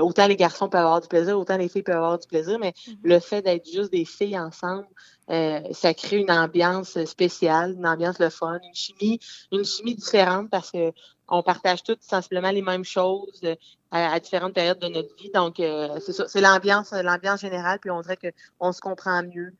autant 0.00 0.26
les 0.26 0.36
garçons 0.36 0.68
peuvent 0.68 0.82
avoir 0.82 1.00
du 1.00 1.08
plaisir, 1.08 1.38
autant 1.38 1.56
les 1.56 1.68
filles 1.68 1.82
peuvent 1.82 1.96
avoir 1.96 2.18
du 2.18 2.26
plaisir, 2.26 2.58
mais 2.58 2.74
Mhm. 2.86 2.96
le 3.04 3.20
fait 3.20 3.40
d'être 3.40 3.66
juste 3.66 3.90
des 3.90 4.04
filles 4.04 4.38
ensemble, 4.38 4.86
euh, 5.30 5.60
ça 5.72 5.94
crée 5.94 6.18
une 6.18 6.30
ambiance 6.30 7.02
spéciale, 7.04 7.72
une 7.72 7.86
ambiance 7.86 8.18
le 8.18 8.28
fun, 8.28 8.58
une 8.62 8.74
chimie, 8.74 9.18
une 9.50 9.64
chimie 9.64 9.94
différente 9.94 10.50
parce 10.50 10.70
que 10.70 10.92
on 11.26 11.42
partage 11.42 11.82
toutes 11.82 12.02
sensiblement 12.02 12.50
les 12.50 12.62
mêmes 12.62 12.84
choses 12.84 13.40
euh, 13.44 13.54
à, 13.90 14.12
à 14.12 14.20
différentes 14.20 14.54
périodes 14.54 14.78
de 14.78 14.88
notre 14.88 15.14
vie. 15.16 15.30
Donc, 15.32 15.58
euh, 15.60 15.98
c'est 16.04 16.12
ça, 16.12 16.28
c'est 16.28 16.40
l'ambiance, 16.40 16.92
l'ambiance 16.92 17.40
générale, 17.40 17.78
puis 17.80 17.90
on 17.90 18.00
dirait 18.02 18.18
qu'on 18.58 18.72
se 18.72 18.80
comprend 18.80 19.22
mieux 19.22 19.54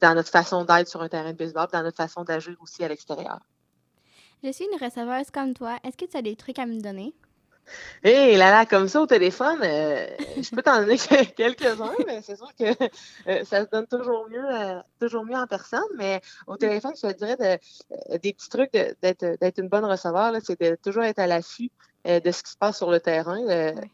dans 0.00 0.14
notre 0.14 0.30
façon 0.30 0.64
d'être 0.64 0.88
sur 0.88 1.02
un 1.02 1.08
terrain 1.10 1.32
de 1.32 1.36
baseball, 1.36 1.68
dans 1.70 1.82
notre 1.82 1.98
façon 1.98 2.24
d'agir 2.24 2.56
aussi 2.62 2.82
à 2.82 2.88
l'extérieur. 2.88 3.40
Je 4.42 4.50
suis 4.52 4.64
une 4.64 4.82
receveuse 4.82 5.30
comme 5.30 5.52
toi. 5.52 5.76
Est-ce 5.84 5.98
que 5.98 6.06
tu 6.06 6.16
as 6.16 6.22
des 6.22 6.34
trucs 6.34 6.58
à 6.58 6.64
me 6.64 6.80
donner? 6.80 7.12
Hé 8.02 8.36
là 8.36 8.50
là, 8.50 8.66
comme 8.66 8.88
ça 8.88 9.00
au 9.00 9.06
téléphone, 9.06 9.58
euh, 9.62 10.06
je 10.36 10.50
peux 10.54 10.62
t'en 10.62 10.80
donner 10.80 10.96
que- 10.96 11.24
quelques-uns, 11.34 11.94
mais 12.06 12.22
c'est 12.22 12.36
sûr 12.36 12.50
que 12.58 12.64
euh, 13.28 13.44
ça 13.44 13.64
se 13.64 13.70
donne 13.70 13.86
toujours 13.86 14.28
mieux, 14.28 14.44
euh, 14.44 14.80
toujours 15.00 15.24
mieux 15.24 15.36
en 15.36 15.46
personne. 15.46 15.80
Mais 15.96 16.20
au 16.46 16.56
téléphone, 16.56 16.92
je 16.96 17.08
te 17.08 17.16
dirais 17.16 17.36
de- 17.36 18.18
des 18.18 18.32
petits 18.32 18.48
trucs 18.48 18.72
d'être 18.72 19.58
une 19.58 19.68
bonne 19.68 19.84
receveur, 19.84 20.32
c'est 20.44 20.60
de 20.60 20.76
toujours 20.82 21.04
être 21.04 21.18
à 21.18 21.26
l'affût 21.26 21.70
de 22.04 22.30
ce 22.30 22.42
qui 22.42 22.52
se 22.52 22.56
passe 22.56 22.78
sur 22.78 22.90
le 22.90 23.00
terrain, 23.00 23.38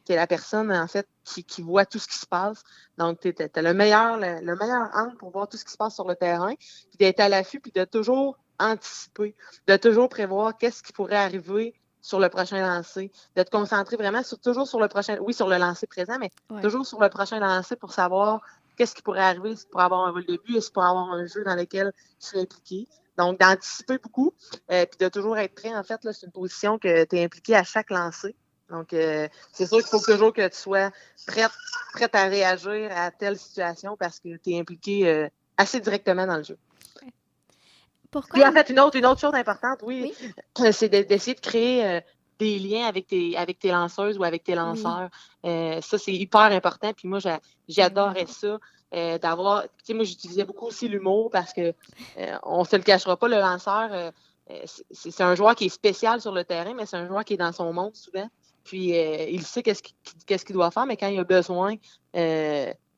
qui 0.04 0.12
est 0.12 0.16
la 0.16 0.26
personne, 0.26 0.70
en 0.70 0.86
fait, 0.86 1.08
qui, 1.24 1.62
voit 1.62 1.84
tout 1.84 1.98
ce 1.98 2.06
qui 2.06 2.18
se 2.18 2.26
passe. 2.26 2.62
Donc, 2.96 3.18
tu 3.18 3.34
as 3.38 3.62
le 3.62 3.74
meilleur, 3.74 4.18
le, 4.18 4.56
meilleur 4.56 4.90
angle 4.94 5.16
pour 5.16 5.30
voir 5.30 5.48
tout 5.48 5.56
ce 5.56 5.64
qui 5.64 5.72
se 5.72 5.76
passe 5.76 5.94
sur 5.94 6.06
le 6.06 6.14
terrain, 6.14 6.54
puis 6.54 6.98
d'être 6.98 7.18
à 7.18 7.28
l'affût, 7.28 7.58
puis 7.58 7.72
de 7.72 7.84
toujours 7.84 8.38
anticiper, 8.60 9.34
de 9.66 9.76
toujours 9.76 10.08
prévoir 10.08 10.56
qu'est-ce 10.56 10.82
qui 10.82 10.92
pourrait 10.92 11.16
arriver 11.16 11.74
sur 12.04 12.20
le 12.20 12.28
prochain 12.28 12.60
lancer, 12.60 13.10
de 13.34 13.42
te 13.42 13.50
concentrer 13.50 13.96
vraiment 13.96 14.22
sur, 14.22 14.38
toujours 14.38 14.68
sur 14.68 14.78
le 14.78 14.88
prochain, 14.88 15.16
oui, 15.22 15.32
sur 15.32 15.48
le 15.48 15.56
lancer 15.56 15.86
présent, 15.86 16.18
mais 16.20 16.30
toujours 16.60 16.84
sur 16.84 17.00
le 17.00 17.08
prochain 17.08 17.40
lancer 17.40 17.76
pour 17.76 17.94
savoir 17.94 18.42
qu'est-ce 18.76 18.94
qui 18.94 19.00
pourrait 19.00 19.22
arriver 19.22 19.54
pour 19.72 19.80
avoir 19.80 20.06
un 20.06 20.12
vol 20.12 20.26
de 20.26 20.38
but, 20.44 20.58
est-ce 20.58 20.70
pour 20.70 20.84
avoir 20.84 21.10
un 21.12 21.24
jeu 21.24 21.42
dans 21.44 21.54
lequel 21.54 21.92
je 22.20 22.26
suis 22.26 22.38
impliqué. 22.38 22.86
Donc, 23.16 23.40
d'anticiper 23.40 23.96
beaucoup, 23.96 24.34
euh, 24.70 24.84
puis 24.84 24.98
de 24.98 25.08
toujours 25.08 25.38
être 25.38 25.54
prêt. 25.54 25.74
En 25.74 25.82
fait, 25.82 25.98
c'est 26.12 26.26
une 26.26 26.32
position 26.32 26.78
que 26.78 27.04
tu 27.04 27.16
es 27.16 27.24
impliqué 27.24 27.56
à 27.56 27.64
chaque 27.64 27.88
lancer. 27.90 28.36
Donc, 28.68 28.92
euh, 28.92 29.26
c'est 29.52 29.66
sûr 29.66 29.78
qu'il 29.78 29.86
faut 29.86 30.00
toujours 30.00 30.34
que 30.34 30.46
tu 30.46 30.56
sois 30.58 30.90
prête, 31.26 31.52
prête 31.94 32.14
à 32.14 32.24
réagir 32.24 32.90
à 32.94 33.10
telle 33.12 33.38
situation 33.38 33.96
parce 33.96 34.20
que 34.20 34.36
tu 34.36 34.50
es 34.50 34.60
impliqué 34.60 35.08
euh, 35.08 35.28
assez 35.56 35.80
directement 35.80 36.26
dans 36.26 36.36
le 36.36 36.42
jeu. 36.42 36.58
Pourquoi? 38.14 38.32
Puis, 38.32 38.44
en 38.48 38.52
fait, 38.52 38.70
une 38.70 38.78
autre, 38.80 38.96
une 38.96 39.06
autre 39.06 39.20
chose 39.20 39.34
importante, 39.34 39.80
oui, 39.82 40.14
c'est 40.72 40.88
d'essayer 40.88 41.34
de 41.34 41.40
créer 41.40 42.00
des 42.38 42.58
liens 42.58 42.86
avec 42.86 43.08
tes, 43.08 43.36
avec 43.36 43.58
tes 43.58 43.70
lanceuses 43.70 44.18
ou 44.18 44.24
avec 44.24 44.44
tes 44.44 44.54
lanceurs. 44.54 45.10
ça, 45.42 45.98
c'est 45.98 46.12
hyper 46.12 46.40
important. 46.40 46.92
Puis 46.92 47.08
moi, 47.08 47.18
j'adorais 47.68 48.26
ça. 48.26 48.58
Euh, 48.94 49.18
d'avoir. 49.18 49.62
Tu 49.62 49.68
sais, 49.84 49.94
moi, 49.94 50.04
j'utilisais 50.04 50.44
beaucoup 50.44 50.66
aussi 50.66 50.88
l'humour 50.88 51.28
parce 51.30 51.52
que 51.52 51.74
euh, 52.18 52.36
on 52.44 52.64
se 52.64 52.76
le 52.76 52.82
cachera 52.82 53.16
pas, 53.16 53.26
le 53.26 53.40
lanceur, 53.40 53.88
euh, 53.92 54.10
c'est 54.92 55.20
un 55.20 55.34
joueur 55.34 55.56
qui 55.56 55.64
est 55.64 55.70
spécial 55.70 56.20
sur 56.20 56.30
le 56.30 56.44
terrain, 56.44 56.74
mais 56.74 56.86
c'est 56.86 56.96
un 56.96 57.08
joueur 57.08 57.24
qui 57.24 57.34
est 57.34 57.38
dans 57.38 57.50
son 57.50 57.72
monde 57.72 57.96
souvent. 57.96 58.28
Puis 58.62 58.90
il 58.92 59.42
sait 59.42 59.62
qu'est-ce 59.62 60.44
qu'il 60.44 60.54
doit 60.54 60.70
faire, 60.70 60.86
mais 60.86 60.96
quand 60.96 61.08
il 61.08 61.18
a 61.18 61.24
besoin 61.24 61.74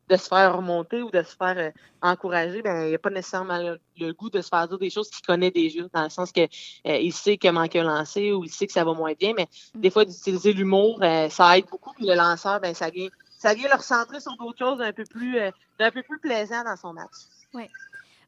de 0.08 0.16
se 0.16 0.28
faire 0.28 0.56
remonter 0.56 1.02
ou 1.02 1.10
de 1.10 1.22
se 1.22 1.34
faire 1.36 1.72
encourager, 2.02 2.62
ben, 2.62 2.86
il 2.86 2.92
n'a 2.92 2.98
pas 2.98 3.10
nécessairement 3.10 3.58
le, 3.58 4.12
goût 4.12 4.30
de 4.30 4.40
se 4.40 4.48
faire 4.48 4.68
dire 4.68 4.78
des 4.78 4.90
choses 4.90 5.10
qu'il 5.10 5.24
connaît 5.26 5.50
déjà, 5.50 5.82
dans 5.92 6.04
le 6.04 6.10
sens 6.10 6.30
que 6.32 6.46
il 6.84 7.12
sait 7.12 7.36
qu'il 7.36 7.52
manque 7.52 7.74
un 7.76 7.82
lancer 7.82 8.32
ou 8.32 8.44
il 8.44 8.50
sait 8.50 8.66
que 8.66 8.72
ça 8.72 8.84
va 8.84 8.92
moins 8.92 9.14
bien, 9.14 9.32
mais 9.36 9.48
mm. 9.74 9.80
des 9.80 9.90
fois, 9.90 10.04
d'utiliser 10.04 10.52
l'humour, 10.52 11.00
ça 11.30 11.58
aide 11.58 11.66
beaucoup. 11.70 11.92
Puis 11.94 12.06
le 12.06 12.14
lanceur, 12.14 12.60
ben, 12.60 12.74
ça 12.74 12.90
vient 12.90 13.08
ça 13.38 13.54
vient 13.54 13.68
le 13.68 13.76
recentrer 13.76 14.20
sur 14.20 14.36
d'autres 14.36 14.58
choses 14.58 14.80
un 14.80 14.92
peu 14.92 15.04
plus, 15.04 15.38
euh, 15.38 15.50
un 15.78 15.90
peu 15.90 16.02
plus 16.02 16.18
plaisant 16.18 16.64
dans 16.64 16.76
son 16.76 16.92
match. 16.92 17.12
Oui. 17.54 17.68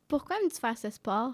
Pourquoi 0.07 0.37
aimes-tu 0.37 0.61
faire 0.61 0.77
ce 0.77 0.91
sport? 0.91 1.33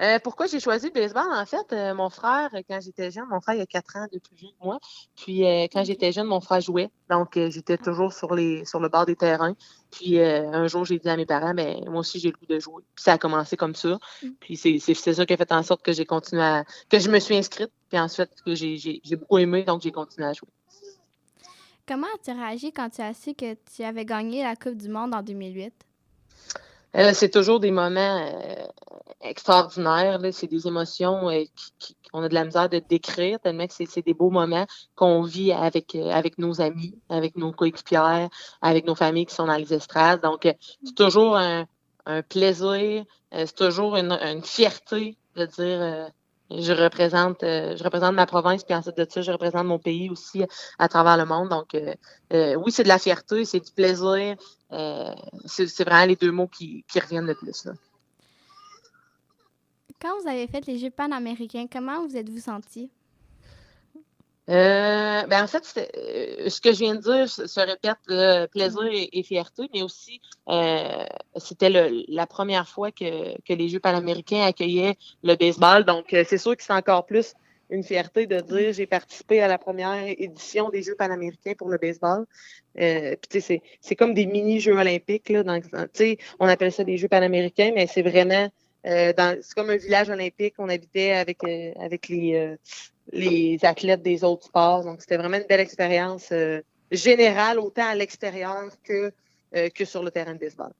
Euh, 0.00 0.18
pourquoi 0.22 0.46
j'ai 0.46 0.60
choisi 0.60 0.86
le 0.86 0.92
baseball? 0.92 1.26
En 1.32 1.44
fait, 1.44 1.72
euh, 1.72 1.94
mon 1.94 2.08
frère, 2.08 2.50
quand 2.68 2.80
j'étais 2.80 3.10
jeune, 3.10 3.26
mon 3.28 3.40
frère 3.40 3.56
il 3.56 3.60
a 3.60 3.66
quatre 3.66 3.96
ans 3.96 4.06
de 4.12 4.18
plus 4.18 4.36
vieux 4.36 4.48
que 4.48 4.64
moi. 4.64 4.78
Puis 5.16 5.40
quand 5.72 5.84
j'étais 5.84 6.12
jeune, 6.12 6.26
mon 6.26 6.40
frère 6.40 6.60
jouait. 6.60 6.90
Donc 7.10 7.34
j'étais 7.34 7.78
toujours 7.78 8.12
sur 8.12 8.34
les 8.34 8.64
sur 8.64 8.80
le 8.80 8.88
bord 8.88 9.06
des 9.06 9.16
terrains. 9.16 9.54
Puis 9.90 10.20
un 10.20 10.66
jour, 10.68 10.84
j'ai 10.84 10.98
dit 10.98 11.08
à 11.08 11.16
mes 11.16 11.26
parents, 11.26 11.54
mais 11.54 11.80
moi 11.86 12.00
aussi 12.00 12.20
j'ai 12.20 12.30
le 12.30 12.36
goût 12.38 12.46
de 12.46 12.60
jouer. 12.60 12.82
Puis 12.94 13.02
ça 13.02 13.14
a 13.14 13.18
commencé 13.18 13.56
comme 13.56 13.74
ça. 13.74 13.98
Mm. 14.22 14.28
Puis 14.40 14.56
c'est 14.56 14.94
ça 14.94 15.26
qui 15.26 15.32
a 15.32 15.36
fait 15.36 15.52
en 15.52 15.62
sorte 15.62 15.82
que 15.82 15.92
j'ai 15.92 16.06
continué 16.06 16.42
à 16.42 16.64
que 16.88 16.98
je 16.98 17.10
me 17.10 17.18
suis 17.18 17.36
inscrite. 17.36 17.70
Puis 17.88 17.98
ensuite 17.98 18.30
que 18.44 18.54
j'ai 18.54 19.00
beaucoup 19.16 19.38
aimé, 19.38 19.64
donc 19.64 19.82
j'ai 19.82 19.92
continué 19.92 20.28
à 20.28 20.32
jouer. 20.32 20.48
Comment 21.88 22.06
as-tu 22.14 22.32
réagi 22.32 22.70
quand 22.70 22.90
tu 22.90 23.00
as 23.00 23.14
su 23.14 23.32
que 23.32 23.54
tu 23.74 23.82
avais 23.82 24.04
gagné 24.04 24.42
la 24.42 24.56
Coupe 24.56 24.76
du 24.76 24.90
Monde 24.90 25.14
en 25.14 25.22
2008? 25.22 25.72
Euh, 26.96 27.12
c'est 27.12 27.30
toujours 27.30 27.60
des 27.60 27.70
moments 27.70 28.18
euh, 28.18 28.66
extraordinaires. 29.20 30.18
C'est 30.32 30.46
des 30.46 30.66
émotions 30.66 31.28
euh, 31.28 31.44
qu'on 32.10 32.22
a 32.22 32.28
de 32.28 32.34
la 32.34 32.44
misère 32.44 32.68
de 32.68 32.78
décrire, 32.78 33.38
tellement 33.40 33.66
que 33.66 33.74
c'est 33.74 34.04
des 34.04 34.14
beaux 34.14 34.30
moments 34.30 34.66
qu'on 34.94 35.22
vit 35.22 35.52
avec, 35.52 35.94
avec 35.94 36.38
nos 36.38 36.60
amis, 36.60 36.98
avec 37.08 37.36
nos 37.36 37.52
coéquipières, 37.52 38.28
avec 38.62 38.86
nos 38.86 38.94
familles 38.94 39.26
qui 39.26 39.34
sont 39.34 39.46
dans 39.46 39.56
les 39.56 39.74
estrades. 39.74 40.22
Donc, 40.22 40.48
c'est 40.84 40.94
toujours 40.94 41.36
un, 41.36 41.66
plaisir, 42.30 43.04
c'est 43.32 43.54
toujours 43.54 43.96
une, 43.96 44.12
une, 44.12 44.42
fierté 44.42 45.18
de 45.36 45.44
dire 45.44 46.10
je 46.50 46.72
représente, 46.72 47.42
euh, 47.42 47.76
je 47.76 47.84
représente 47.84 48.14
ma 48.14 48.26
province, 48.26 48.64
puis 48.64 48.74
ensuite 48.74 48.96
de 48.96 49.06
ça, 49.08 49.20
je 49.20 49.30
représente 49.30 49.66
mon 49.66 49.78
pays 49.78 50.08
aussi 50.08 50.44
à 50.78 50.88
travers 50.88 51.16
le 51.16 51.26
monde. 51.26 51.48
Donc, 51.48 51.74
euh, 51.74 51.94
euh, 52.32 52.54
oui, 52.54 52.72
c'est 52.72 52.84
de 52.84 52.88
la 52.88 52.98
fierté, 52.98 53.44
c'est 53.44 53.60
du 53.60 53.70
plaisir. 53.72 54.36
c'est 55.44 55.84
vraiment 55.84 56.06
les 56.06 56.16
deux 56.16 56.32
mots 56.32 56.48
qui, 56.48 56.84
qui 56.90 57.00
reviennent 57.00 57.26
le 57.26 57.34
plus. 57.34 57.64
Là. 57.64 57.72
Quand 60.00 60.20
vous 60.20 60.28
avez 60.28 60.46
fait 60.46 60.64
les 60.66 60.78
Jeux 60.78 60.90
panaméricains, 60.90 61.66
comment 61.70 62.06
vous 62.06 62.16
êtes-vous 62.16 62.40
senti? 62.40 62.90
Euh, 65.18 65.26
ben 65.26 65.42
en 65.42 65.46
fait, 65.46 65.62
euh, 65.76 66.48
ce 66.48 66.60
que 66.60 66.72
je 66.72 66.78
viens 66.78 66.94
de 66.94 67.00
dire 67.00 67.28
se, 67.28 67.60
répète 67.60 68.50
plaisir 68.50 68.88
et, 69.12 69.22
fierté, 69.22 69.68
mais 69.72 69.82
aussi 69.82 70.20
euh, 70.48 71.04
c'était 71.36 71.70
la 72.08 72.26
première 72.26 72.68
fois 72.68 72.90
que, 72.90 73.38
que 73.42 73.52
les 73.52 73.68
Jeux 73.68 73.80
panaméricains 73.80 74.42
accueillaient 74.42 74.96
le 75.22 75.36
baseball. 75.36 75.84
Donc, 75.84 76.06
c'est 76.10 76.38
sûr 76.38 76.56
que 76.56 76.62
c'est 76.62 76.72
encore 76.72 77.06
plus 77.06 77.34
une 77.70 77.82
fierté 77.82 78.26
de 78.26 78.40
dire 78.40 78.72
j'ai 78.72 78.86
participé 78.86 79.40
à 79.40 79.48
la 79.48 79.58
première 79.58 80.04
édition 80.06 80.70
des 80.70 80.82
Jeux 80.82 80.94
panaméricains 80.94 81.54
pour 81.56 81.68
le 81.68 81.78
baseball. 81.78 82.24
Euh, 82.80 83.14
c'est, 83.30 83.62
c'est 83.80 83.96
comme 83.96 84.14
des 84.14 84.26
mini-Jeux 84.26 84.76
olympiques. 84.76 85.28
Là, 85.28 85.42
dans, 85.42 85.60
on 86.40 86.48
appelle 86.48 86.72
ça 86.72 86.84
des 86.84 86.96
Jeux 86.96 87.08
panaméricains, 87.08 87.72
mais 87.74 87.86
c'est 87.86 88.02
vraiment 88.02 88.48
euh, 88.88 89.12
c'est 89.42 89.54
comme 89.54 89.70
un 89.70 89.76
village 89.76 90.08
olympique. 90.08 90.54
On 90.58 90.68
habitait 90.68 91.12
avec, 91.12 91.38
avec 91.78 92.08
les, 92.08 92.56
les 93.12 93.58
athlètes 93.62 94.02
des 94.02 94.24
autres 94.24 94.46
sports. 94.46 94.84
Donc, 94.84 95.00
c'était 95.00 95.16
vraiment 95.16 95.36
une 95.36 95.46
belle 95.46 95.60
expérience 95.60 96.28
euh, 96.32 96.60
générale, 96.90 97.58
autant 97.58 97.86
à 97.86 97.94
l'extérieur 97.94 98.68
que, 98.82 99.12
euh, 99.56 99.68
que 99.70 99.84
sur 99.84 100.02
le 100.02 100.10
terrain 100.10 100.34
de 100.34 100.38
baseball. 100.38 100.72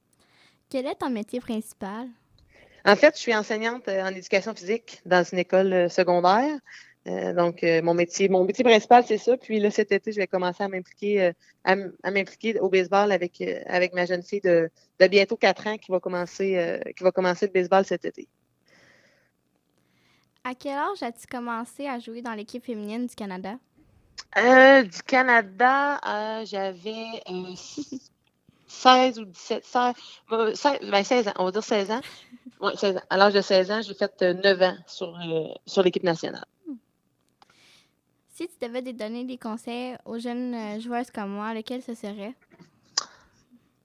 Quel 0.71 0.87
est 0.87 0.97
ton 0.97 1.11
métier 1.11 1.41
principal? 1.41 2.09
En 2.85 2.97
fait, 2.97 3.15
je 3.17 3.21
suis 3.21 3.35
enseignante 3.35 3.89
euh, 3.89 4.03
en 4.03 4.09
éducation 4.09 4.55
physique 4.55 5.01
dans 5.05 5.25
une 5.25 5.39
école 5.39 5.91
secondaire. 5.91 6.59
Donc, 7.35 7.63
mon 7.63 7.95
métier, 7.95 8.29
mon 8.29 8.45
métier 8.45 8.65
principal, 8.65 9.05
c'est 9.07 9.19
ça. 9.19 9.37
Puis 9.37 9.61
là, 9.61 9.71
cet 9.71 9.93
été, 9.93 10.13
je 10.13 10.19
vais 10.19 10.27
commencer 10.27 10.63
à 10.63 10.69
m'impliquer, 10.69 11.33
à, 11.65 11.77
m'impliquer 12.11 12.59
au 12.61 12.69
baseball 12.69 13.13
avec, 13.13 13.43
avec 13.67 13.95
ma 13.95 14.05
jeune 14.05 14.23
fille 14.23 14.41
de, 14.41 14.71
de 15.01 15.07
bientôt 15.07 15.37
4 15.37 15.67
ans 15.67 15.77
qui 15.79 15.91
va 15.91 16.01
commencer, 16.01 16.81
qui 16.97 17.05
va 17.05 17.13
commencer 17.13 17.47
le 17.47 17.53
baseball 17.53 17.85
cet 17.85 18.05
été. 18.05 18.29
À 20.45 20.55
quel 20.55 20.79
âge 20.79 21.03
as-tu 21.03 21.27
commencé 21.27 21.87
à 21.87 21.99
jouer 21.99 22.23
dans 22.23 22.33
l'équipe 22.33 22.65
féminine 22.65 23.07
du 23.07 23.15
Canada? 23.15 23.59
Euh, 24.37 24.83
du 24.83 25.03
Canada, 25.03 26.01
euh, 26.07 26.45
j'avais 26.47 27.07
16 28.67 29.19
ou 29.21 29.25
17, 29.25 29.65
16, 29.65 29.95
16, 31.05 31.29
ans, 31.29 31.33
on 31.37 31.45
va 31.45 31.51
dire 31.51 31.63
16 31.65 31.91
ans. 31.91 32.01
Oui, 32.61 32.73
16 32.77 32.97
ans. 32.97 33.03
À 33.11 33.17
l'âge 33.17 33.35
de 33.35 33.41
16 33.41 33.71
ans, 33.71 33.83
j'ai 33.83 33.95
fait 33.95 34.23
9 34.23 34.63
ans 34.63 34.77
sur, 34.87 35.09
euh, 35.09 35.55
sur 35.67 35.83
l'équipe 35.83 36.03
nationale. 36.03 36.47
Si 38.39 38.49
tu 38.49 38.67
devais 38.67 38.83
donner 38.93 39.25
des 39.25 39.37
conseils 39.37 39.97
aux 40.05 40.19
jeunes 40.19 40.81
joueuses 40.81 41.11
comme 41.11 41.31
moi, 41.31 41.53
lesquels 41.55 41.83
ce 41.83 41.95
serait? 41.95 42.35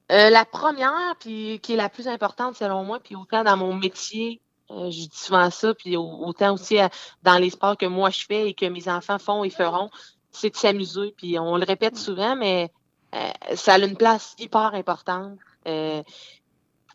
la 0.10 0.46
première, 0.46 1.16
puis 1.20 1.60
qui 1.64 1.74
est 1.74 1.76
la 1.76 1.90
plus 1.90 2.08
importante 2.08 2.56
selon 2.56 2.84
moi, 2.84 3.00
puis 3.00 3.16
autant 3.16 3.44
dans 3.44 3.58
mon 3.58 3.74
métier 3.74 4.44
euh, 4.72 4.90
je 4.90 5.08
dis 5.08 5.10
souvent 5.12 5.50
ça, 5.50 5.74
puis 5.74 5.98
autant 5.98 6.54
aussi 6.54 6.80
euh, 6.80 6.88
dans 7.22 7.38
les 7.38 7.50
sports 7.50 7.78
que 7.78 7.86
moi 7.86 8.10
je 8.10 8.26
fais 8.26 8.50
et 8.50 8.54
que 8.54 8.66
mes 8.66 8.88
enfants 8.88 9.20
font 9.20 9.44
et 9.44 9.50
feront, 9.50 9.90
c'est 10.32 10.50
de 10.50 10.56
s'amuser. 10.56 11.14
Puis 11.18 11.38
on 11.38 11.58
le 11.58 11.66
répète 11.66 11.98
souvent, 11.98 12.36
mais 12.36 12.72
euh, 13.14 13.30
ça 13.56 13.74
a 13.74 13.80
une 13.80 13.98
place 13.98 14.36
hyper 14.40 14.74
importante. 14.74 15.38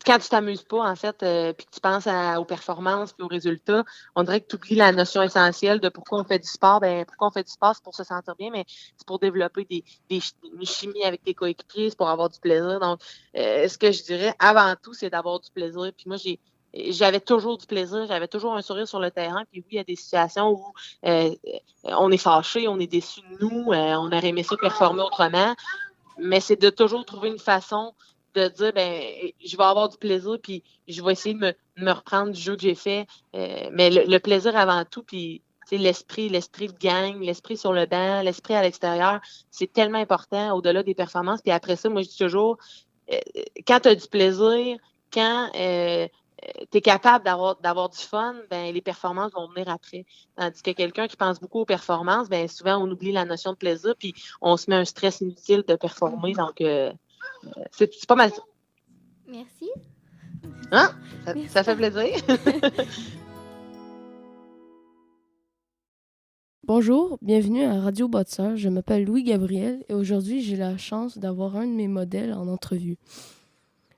Quand 0.09 0.19
tu 0.19 0.29
t'amuses 0.29 0.63
pas, 0.63 0.89
en 0.89 0.95
fait, 0.95 1.17
puis 1.55 1.65
que 1.65 1.71
tu 1.71 1.79
penses 1.81 2.07
aux 2.37 2.45
performances 2.45 3.13
puis 3.13 3.23
aux 3.23 3.27
résultats, 3.27 3.83
on 4.15 4.23
dirait 4.23 4.41
que 4.41 4.47
tu 4.47 4.55
oublies 4.55 4.75
la 4.75 4.91
notion 4.91 5.21
essentielle 5.21 5.79
de 5.79 5.89
pourquoi 5.89 6.19
on 6.19 6.23
fait 6.23 6.39
du 6.39 6.47
sport. 6.47 6.79
Ben, 6.79 7.05
pourquoi 7.05 7.27
on 7.27 7.31
fait 7.31 7.43
du 7.43 7.51
sport, 7.51 7.75
c'est 7.75 7.83
pour 7.83 7.95
se 7.95 8.03
sentir 8.03 8.35
bien, 8.35 8.49
mais 8.51 8.65
c'est 8.97 9.05
pour 9.05 9.19
développer 9.19 9.65
des, 9.65 9.83
des, 10.09 10.19
une 10.59 10.65
chimie 10.65 11.03
avec 11.03 11.23
tes 11.23 11.33
coéquipiers, 11.33 11.91
pour 11.97 12.09
avoir 12.09 12.29
du 12.29 12.39
plaisir. 12.39 12.79
Donc, 12.79 12.99
ce 13.33 13.77
que 13.77 13.91
je 13.91 14.03
dirais 14.03 14.33
avant 14.39 14.73
tout, 14.81 14.93
c'est 14.93 15.09
d'avoir 15.09 15.39
du 15.39 15.51
plaisir. 15.51 15.91
Puis 15.95 16.05
moi, 16.07 16.17
j'ai 16.17 16.39
j'avais 16.73 17.19
toujours 17.19 17.57
du 17.57 17.65
plaisir, 17.65 18.05
j'avais 18.07 18.27
toujours 18.27 18.55
un 18.55 18.61
sourire 18.61 18.87
sur 18.87 18.99
le 18.99 19.11
terrain. 19.11 19.43
Puis 19.51 19.61
oui, 19.61 19.67
il 19.71 19.75
y 19.77 19.79
a 19.79 19.83
des 19.83 19.95
situations 19.95 20.49
où 20.49 20.73
euh, 21.05 21.33
on 21.83 22.11
est 22.11 22.17
fâché, 22.17 22.67
on 22.67 22.79
est 22.79 22.87
déçu 22.87 23.21
de 23.21 23.45
nous, 23.45 23.71
euh, 23.71 23.95
on 23.95 24.07
aurait 24.07 24.27
aimé 24.27 24.43
ça 24.43 24.55
performer 24.57 25.01
autrement. 25.01 25.55
Mais 26.17 26.39
c'est 26.39 26.61
de 26.61 26.69
toujours 26.69 27.05
trouver 27.05 27.29
une 27.29 27.39
façon 27.39 27.93
de 28.35 28.47
dire 28.47 28.73
ben 28.73 29.01
je 29.43 29.57
vais 29.57 29.63
avoir 29.63 29.89
du 29.89 29.97
plaisir 29.97 30.37
puis 30.41 30.63
je 30.87 31.01
vais 31.03 31.11
essayer 31.11 31.35
de 31.35 31.55
me, 31.77 31.91
reprendre 31.91 32.31
du 32.31 32.39
jeu 32.39 32.55
que 32.55 32.61
j'ai 32.61 32.75
fait. 32.75 33.07
Euh, 33.35 33.69
mais 33.71 33.89
le, 33.89 34.19
plaisir 34.19 34.55
avant 34.55 34.83
tout, 34.85 35.03
puis 35.03 35.41
l'esprit, 35.71 36.29
l'esprit 36.29 36.67
de 36.67 36.77
gang, 36.77 37.19
l'esprit 37.21 37.57
sur 37.57 37.73
le 37.73 37.85
banc, 37.85 38.21
l'esprit 38.21 38.55
à 38.55 38.61
l'extérieur, 38.61 39.21
c'est 39.51 39.71
tellement 39.71 39.99
important 39.99 40.55
au-delà 40.55 40.83
des 40.83 40.95
performances. 40.95 41.41
Puis 41.41 41.51
après 41.51 41.75
ça, 41.75 41.89
moi 41.89 42.01
je 42.01 42.09
dis 42.09 42.17
toujours, 42.17 42.57
quand 43.67 43.79
tu 43.79 43.89
as 43.89 43.95
du 43.95 44.07
plaisir, 44.07 44.77
quand 45.11 45.49
tu 45.53 46.77
es 46.77 46.81
capable 46.81 47.25
d'avoir 47.25 47.89
du 47.89 47.97
fun, 47.97 48.35
ben 48.49 48.73
les 48.73 48.81
performances 48.81 49.31
vont 49.33 49.47
venir 49.49 49.69
après. 49.69 50.05
Tandis 50.35 50.61
que 50.61 50.71
quelqu'un 50.71 51.07
qui 51.07 51.17
pense 51.17 51.39
beaucoup 51.39 51.59
aux 51.59 51.65
performances, 51.65 52.29
ben 52.29 52.47
souvent 52.47 52.77
on 52.77 52.89
oublie 52.89 53.11
la 53.11 53.25
notion 53.25 53.51
de 53.51 53.57
plaisir, 53.57 53.95
puis 53.97 54.13
on 54.41 54.57
se 54.57 54.69
met 54.69 54.75
un 54.75 54.85
stress 54.85 55.21
inutile 55.21 55.63
de 55.67 55.75
performer. 55.75 56.33
Donc 56.33 56.61
euh, 56.61 56.91
c'est 57.71 58.05
pas 58.07 58.15
mal 58.15 58.31
ça. 58.31 58.41
Merci. 59.27 59.69
Hein? 60.71 60.91
Ça, 61.25 61.33
ça 61.49 61.63
fait 61.63 61.75
plaisir. 61.75 62.15
Bonjour, 66.63 67.17
bienvenue 67.21 67.63
à 67.63 67.79
Radio 67.79 68.07
Botseur. 68.07 68.55
Je 68.55 68.69
m'appelle 68.69 69.03
Louis 69.05 69.23
Gabriel 69.23 69.83
et 69.89 69.93
aujourd'hui 69.93 70.41
j'ai 70.41 70.55
la 70.55 70.77
chance 70.77 71.17
d'avoir 71.17 71.55
un 71.55 71.65
de 71.65 71.73
mes 71.73 71.87
modèles 71.87 72.33
en 72.33 72.47
entrevue 72.47 72.97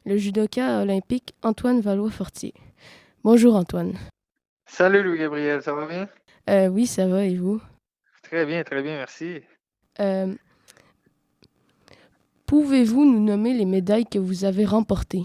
le 0.06 0.18
judoka 0.18 0.82
olympique 0.82 1.36
Antoine 1.44 1.82
Valois-Fortier. 1.82 2.54
Bonjour 3.24 3.56
Antoine. 3.56 3.94
Salut 4.66 5.04
Louis-Gabriel, 5.04 5.62
ça 5.62 5.74
va 5.74 5.86
bien? 5.86 6.10
Euh, 6.50 6.68
oui, 6.68 6.88
ça 6.88 7.08
va 7.08 7.26
et 7.26 7.36
vous? 7.36 7.62
Très 8.24 8.46
bien, 8.46 8.64
très 8.64 8.82
bien, 8.82 8.96
merci. 8.96 9.42
Euh, 10.00 10.34
pouvez-vous 12.52 13.06
nous 13.06 13.24
nommer 13.24 13.54
les 13.54 13.64
médailles 13.64 14.06
que 14.06 14.20
vous 14.20 14.44
avez 14.44 14.66
remportées? 14.66 15.24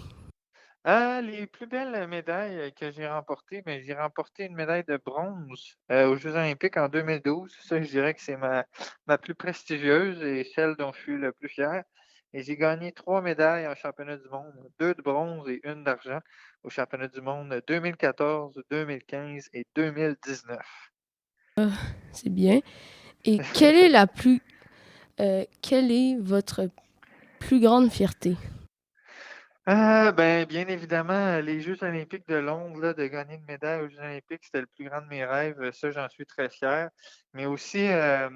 Euh, 0.86 1.20
les 1.20 1.48
plus 1.48 1.66
belles 1.66 2.06
médailles 2.06 2.72
que 2.74 2.92
j'ai 2.92 3.08
remportées, 3.08 3.64
mais 3.66 3.78
ben, 3.78 3.84
j'ai 3.84 3.94
remporté 3.94 4.44
une 4.44 4.54
médaille 4.54 4.84
de 4.86 4.96
bronze 5.04 5.76
aux 5.90 6.14
Jeux 6.14 6.36
olympiques 6.36 6.76
en 6.76 6.88
2012. 6.88 7.52
Ça, 7.62 7.82
je 7.82 7.88
dirais 7.88 8.14
que 8.14 8.22
c'est 8.22 8.36
ma, 8.36 8.64
ma 9.08 9.18
plus 9.18 9.34
prestigieuse 9.34 10.22
et 10.22 10.44
celle 10.54 10.76
dont 10.76 10.92
je 10.92 11.00
suis 11.00 11.16
le 11.16 11.32
plus 11.32 11.48
fier. 11.48 11.82
Et 12.32 12.44
j'ai 12.44 12.56
gagné 12.56 12.92
trois 12.92 13.20
médailles 13.22 13.66
en 13.66 13.74
championnat 13.74 14.18
du 14.18 14.28
monde, 14.28 14.54
deux 14.78 14.94
de 14.94 15.02
bronze 15.02 15.48
et 15.48 15.60
une 15.64 15.82
d'argent 15.82 16.20
au 16.62 16.70
championnat 16.70 17.08
du 17.08 17.20
monde 17.22 17.60
2014, 17.66 18.62
2015 18.70 19.48
et 19.52 19.66
2019. 19.74 20.60
Ah, 21.56 21.70
c'est 22.12 22.30
bien. 22.30 22.60
Et 23.24 23.38
quelle 23.52 23.74
est 23.74 23.88
la 23.88 24.06
plus 24.06 24.40
euh, 25.18 25.44
quelle 25.62 25.90
est 25.90 26.18
votre 26.20 26.68
plus 27.38 27.60
grande 27.60 27.90
fierté? 27.90 28.36
Euh, 29.68 30.12
ben, 30.12 30.46
bien 30.46 30.68
évidemment, 30.68 31.40
les 31.40 31.60
Jeux 31.60 31.76
olympiques 31.82 32.28
de 32.28 32.36
Londres, 32.36 32.92
de 32.92 33.06
gagner 33.08 33.34
une 33.34 33.44
médaille 33.46 33.82
aux 33.82 33.88
Jeux 33.88 33.98
olympiques, 33.98 34.44
c'était 34.44 34.60
le 34.60 34.68
plus 34.68 34.84
grand 34.84 35.00
de 35.00 35.08
mes 35.08 35.24
rêves. 35.24 35.72
Ça, 35.72 35.90
j'en 35.90 36.08
suis 36.08 36.24
très 36.24 36.48
fier. 36.48 36.88
Mais 37.32 37.46
aussi, 37.46 37.88
euh, 37.88 38.28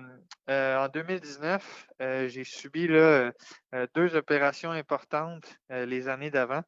euh, 0.50 0.84
en 0.84 0.88
2019, 0.88 1.86
j'ai 2.26 2.42
subi 2.42 2.88
deux 2.88 4.16
opérations 4.16 4.72
importantes 4.72 5.54
les 5.68 6.08
années 6.08 6.30
d'avant. 6.32 6.62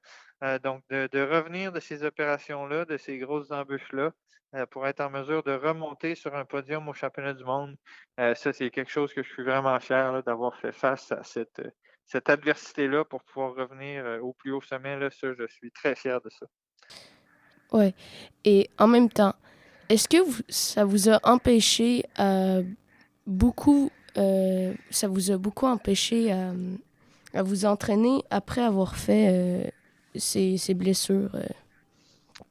donc, 0.63 0.85
de, 0.91 1.09
de, 1.11 1.21
revenir 1.21 1.73
de 1.73 1.81
ces 1.81 2.05
opérations-là, 2.05 2.85
de 2.85 2.97
ces 2.99 3.19
grosses 3.19 3.51
embûches-là, 3.51 4.13
pour 4.71 4.87
être 4.87 5.01
en 5.01 5.11
mesure 5.11 5.43
de 5.43 5.53
remonter 5.53 6.15
sur 6.15 6.37
un 6.37 6.45
podium 6.45 6.89
au 6.89 6.95
championnat 6.95 7.35
du 7.35 7.45
monde, 7.45 7.75
ça, 8.17 8.53
c'est 8.53 8.71
quelque 8.71 8.93
chose 8.93 9.13
que 9.13 9.25
je 9.25 9.29
suis 9.33 9.43
vraiment 9.43 9.81
fier 9.81 10.23
d'avoir 10.23 10.55
fait 10.57 10.73
face 10.73 11.11
à 11.11 11.25
cette 11.25 11.61
cette 12.13 12.29
adversité-là 12.29 13.07
pour 13.07 13.23
pouvoir 13.23 13.55
revenir 13.55 14.05
euh, 14.05 14.21
au 14.21 14.35
plus 14.35 14.53
haut 14.53 14.61
sommet, 14.61 14.99
là, 14.99 15.11
ça, 15.11 15.29
je 15.33 15.47
suis 15.47 15.71
très 15.71 15.95
fier 15.95 16.21
de 16.21 16.29
ça. 16.29 16.47
Oui. 17.73 17.95
Et 18.45 18.69
en 18.79 18.87
même 18.87 19.09
temps, 19.09 19.35
est-ce 19.89 20.09
que 20.09 20.19
ça 20.51 20.85
vous 20.85 21.09
a 21.09 21.19
empêché 21.23 22.05
euh, 22.19 22.63
beaucoup, 23.27 23.91
euh, 24.19 24.75
ça 24.91 25.09
vous 25.09 25.31
a 25.31 25.39
beaucoup 25.39 25.67
empêché 25.67 26.31
à, 26.33 27.43
vous 27.43 27.65
entraîner 27.65 28.23
après 28.29 28.61
avoir 28.61 28.95
fait 28.95 29.73
ces, 30.15 30.59
ces, 30.59 30.75
blessures? 30.75 31.35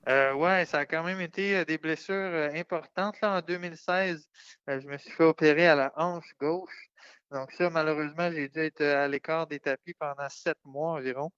oui, 0.08 0.66
ça 0.66 0.80
a 0.80 0.86
quand 0.88 1.04
même 1.04 1.22
été 1.22 1.64
des 1.66 1.78
blessures 1.78 2.50
importantes. 2.56 3.22
Là, 3.22 3.38
en 3.38 3.42
2016, 3.42 4.28
je 4.68 4.88
me 4.88 4.98
suis 4.98 5.12
fait 5.12 5.24
opérer 5.24 5.68
à 5.68 5.76
la 5.76 5.94
hanche 5.98 6.34
gauche. 6.40 6.90
Donc 7.32 7.52
ça, 7.54 7.70
malheureusement, 7.70 8.30
j'ai 8.32 8.50
dû 8.50 8.60
être 8.60 8.82
euh, 8.82 9.06
à 9.06 9.08
l'écart 9.08 9.48
des 9.48 9.60
tapis 9.60 9.94
pendant 9.94 10.28
sept 10.30 10.58
mois 10.66 10.92
environ. 10.94 11.32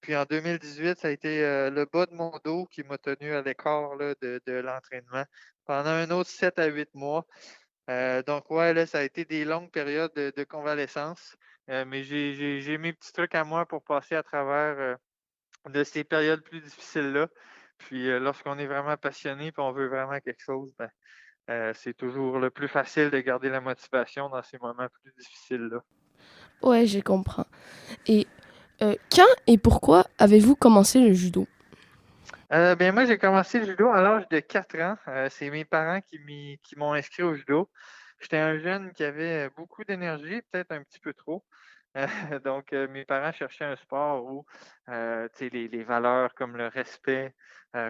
Puis 0.00 0.16
en 0.16 0.24
2018, 0.24 0.98
ça 0.98 1.08
a 1.08 1.10
été 1.12 1.44
euh, 1.44 1.70
le 1.70 1.84
bas 1.86 2.06
de 2.06 2.14
mon 2.14 2.32
dos 2.44 2.66
qui 2.66 2.82
m'a 2.82 2.98
tenu 2.98 3.32
à 3.34 3.42
l'écart 3.42 3.96
de, 3.98 4.40
l'entraînement 4.46 5.24
pendant 5.64 5.90
un 5.90 6.10
autre 6.10 6.30
sept 6.30 6.58
à 6.58 6.66
huit 6.66 6.92
mois. 6.94 7.24
Euh, 7.90 8.22
donc, 8.22 8.50
ouais, 8.50 8.74
là, 8.74 8.86
ça 8.86 8.98
a 8.98 9.02
été 9.02 9.24
des 9.24 9.44
longues 9.44 9.70
périodes 9.70 10.12
de, 10.14 10.44
convalescence. 10.44 11.36
mais 11.68 12.02
j'ai 12.04 12.78
mes 12.78 12.92
petits 12.92 13.12
trucs 13.12 13.34
à 13.34 13.44
moi 13.44 13.66
pour 13.66 13.82
passer 13.84 14.16
à 14.16 14.22
travers 14.22 14.98
de 15.68 15.84
ces 15.84 16.04
périodes 16.04 16.42
plus 16.42 16.60
difficiles-là. 16.60 17.28
Puis 17.78 18.08
lorsqu'on 18.20 18.58
est 18.58 18.66
vraiment 18.66 18.96
passionné 18.96 19.48
et 19.48 19.52
on 19.58 19.72
veut 19.72 19.88
vraiment 19.88 20.18
quelque 20.20 20.42
chose, 20.42 20.74
ben, 20.78 20.90
euh, 21.50 21.72
c'est 21.74 21.94
toujours 21.94 22.38
le 22.38 22.50
plus 22.50 22.68
facile 22.68 23.10
de 23.10 23.18
garder 23.20 23.48
la 23.48 23.60
motivation 23.60 24.28
dans 24.28 24.42
ces 24.42 24.58
moments 24.58 24.88
plus 25.02 25.12
difficiles-là. 25.18 25.82
Ouais, 26.62 26.86
je 26.86 27.00
comprends. 27.00 27.46
Et 28.06 28.26
euh, 28.82 28.94
quand 29.10 29.26
et 29.46 29.56
pourquoi 29.56 30.04
avez-vous 30.18 30.56
commencé 30.56 31.00
le 31.00 31.14
judo? 31.14 31.46
Euh, 32.52 32.74
bien, 32.74 32.92
moi, 32.92 33.06
j'ai 33.06 33.18
commencé 33.18 33.60
le 33.60 33.66
judo 33.66 33.88
à 33.88 34.02
l'âge 34.02 34.28
de 34.28 34.40
4 34.40 34.78
ans. 34.80 34.96
c'est 35.30 35.50
mes 35.50 35.64
parents 35.64 36.00
qui 36.02 36.76
m'ont 36.76 36.92
inscrit 36.92 37.22
au 37.22 37.34
judo. 37.34 37.70
J'étais 38.20 38.38
un 38.38 38.58
jeune 38.58 38.92
qui 38.92 39.04
avait 39.04 39.48
beaucoup 39.56 39.84
d'énergie, 39.84 40.42
peut-être 40.50 40.72
un 40.72 40.82
petit 40.82 41.00
peu 41.00 41.14
trop. 41.14 41.44
donc, 42.44 42.72
mes 42.72 43.04
parents 43.04 43.32
cherchaient 43.32 43.64
un 43.64 43.76
sport 43.76 44.24
où 44.24 44.44
les, 44.88 45.68
les, 45.68 45.84
valeurs 45.84 46.34
comme 46.34 46.56
le 46.56 46.66
respect, 46.66 47.34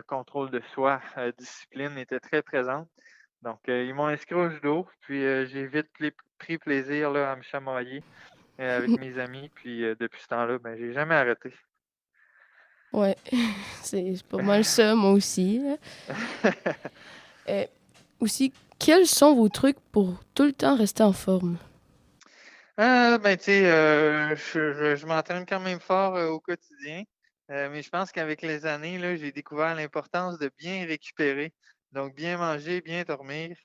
contrôle 0.06 0.50
de 0.50 0.60
soi, 0.74 1.00
discipline 1.38 1.96
étaient 1.98 2.20
très 2.20 2.42
présentes. 2.42 2.88
Donc, 3.42 3.60
euh, 3.68 3.84
ils 3.84 3.94
m'ont 3.94 4.06
inscrit 4.06 4.34
au 4.34 4.50
judo, 4.50 4.86
puis 5.00 5.24
euh, 5.24 5.46
j'ai 5.46 5.66
vite 5.66 5.86
pris 6.38 6.58
plaisir 6.58 7.10
là, 7.10 7.32
à 7.32 7.36
me 7.36 7.42
chamailler 7.42 8.02
euh, 8.60 8.78
avec 8.78 8.90
mes 8.96 9.18
amis, 9.18 9.50
puis 9.54 9.82
depuis 9.98 10.20
ce 10.22 10.28
temps-là, 10.28 10.58
ben, 10.58 10.76
j'ai 10.76 10.92
jamais 10.92 11.14
arrêté. 11.14 11.52
Ouais, 12.92 13.16
c'est 13.82 14.14
pas 14.28 14.38
mal 14.38 14.64
ça, 14.64 14.94
moi 14.94 15.12
aussi. 15.12 15.62
aussi, 18.20 18.52
quels 18.78 19.06
sont 19.06 19.34
vos 19.34 19.48
trucs 19.48 19.78
pour 19.92 20.20
tout 20.34 20.44
le 20.44 20.52
temps 20.52 20.76
rester 20.76 21.04
en 21.04 21.12
forme? 21.12 21.56
ben, 22.76 23.36
tu 23.36 23.44
sais, 23.44 24.36
je, 24.36 24.96
je 24.96 25.06
m'entraîne 25.06 25.46
quand 25.46 25.60
même 25.60 25.80
fort 25.80 26.14
au 26.32 26.40
quotidien, 26.40 27.04
mais 27.48 27.82
je 27.82 27.90
pense 27.90 28.10
qu'avec 28.10 28.42
les 28.42 28.66
années, 28.66 28.98
j'ai 29.16 29.30
découvert 29.30 29.74
l'importance 29.76 30.38
de 30.38 30.50
bien 30.58 30.86
récupérer. 30.86 31.52
Donc, 31.92 32.14
bien 32.14 32.38
manger, 32.38 32.80
bien 32.80 33.02
dormir. 33.02 33.56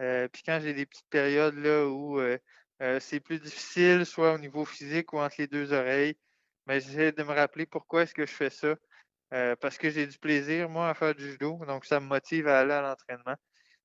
Euh, 0.00 0.28
puis 0.28 0.42
quand 0.44 0.58
j'ai 0.60 0.74
des 0.74 0.86
petites 0.86 1.08
périodes 1.10 1.56
là 1.56 1.86
où 1.86 2.18
euh, 2.18 2.38
euh, 2.82 2.98
c'est 3.00 3.20
plus 3.20 3.38
difficile, 3.38 4.06
soit 4.06 4.34
au 4.34 4.38
niveau 4.38 4.64
physique 4.64 5.12
ou 5.12 5.18
entre 5.18 5.36
les 5.38 5.46
deux 5.46 5.72
oreilles, 5.72 6.16
mais 6.66 6.80
j'essaie 6.80 7.12
de 7.12 7.22
me 7.22 7.32
rappeler 7.32 7.66
pourquoi 7.66 8.02
est-ce 8.02 8.14
que 8.14 8.26
je 8.26 8.32
fais 8.32 8.50
ça. 8.50 8.74
parce 9.60 9.78
que 9.78 9.90
j'ai 9.90 10.06
du 10.06 10.18
plaisir, 10.18 10.68
moi, 10.68 10.90
à 10.90 10.94
faire 10.94 11.14
du 11.14 11.30
judo. 11.30 11.58
Donc, 11.66 11.84
ça 11.86 12.00
me 12.00 12.06
motive 12.06 12.48
à 12.48 12.60
aller 12.60 12.72
à 12.72 12.82
l'entraînement. 12.82 13.36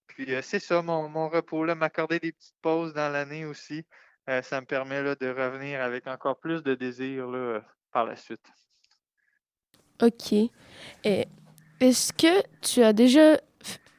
Puis 0.08 0.28
c'est 0.42 0.60
ça, 0.60 0.82
mon, 0.82 1.10
mon 1.10 1.30
repos, 1.30 1.66
là, 1.66 1.76
m'accorder 1.76 2.20
des 2.20 2.32
petites 2.32 2.56
pauses 2.62 2.94
dans 2.94 3.10
l'année 3.10 3.46
aussi. 3.46 3.86
ça 4.28 4.62
me 4.62 4.66
permet 4.66 5.02
là, 5.02 5.16
de 5.16 5.28
revenir 5.28 5.82
avec 5.82 6.08
encore 6.08 6.40
plus 6.40 6.64
de 6.64 6.76
désir 6.76 7.28
là, 7.28 7.62
par 7.92 8.06
la 8.06 8.16
suite. 8.16 8.46
OK. 10.02 10.34
Est-ce 11.04 12.14
que 12.14 12.44
tu 12.62 12.84
as 12.84 12.94
déjà 12.94 13.40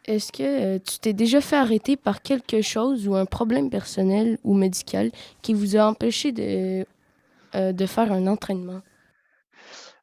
est-ce 0.09 0.33
que 0.33 0.43
euh, 0.43 0.79
tu 0.79 0.99
t'es 0.99 1.13
déjà 1.13 1.41
fait 1.41 1.57
arrêter 1.57 1.97
par 1.97 2.23
quelque 2.23 2.63
chose 2.63 3.07
ou 3.07 3.15
un 3.15 3.27
problème 3.27 3.71
personnel 3.71 4.39
ou 4.43 4.55
médical 4.55 5.11
qui 5.43 5.53
vous 5.53 5.77
a 5.77 5.85
empêché 5.85 6.33
de, 6.33 6.85
euh, 7.55 7.87
faire 7.87 8.11
un 8.11 8.27
entraînement? 8.27 8.81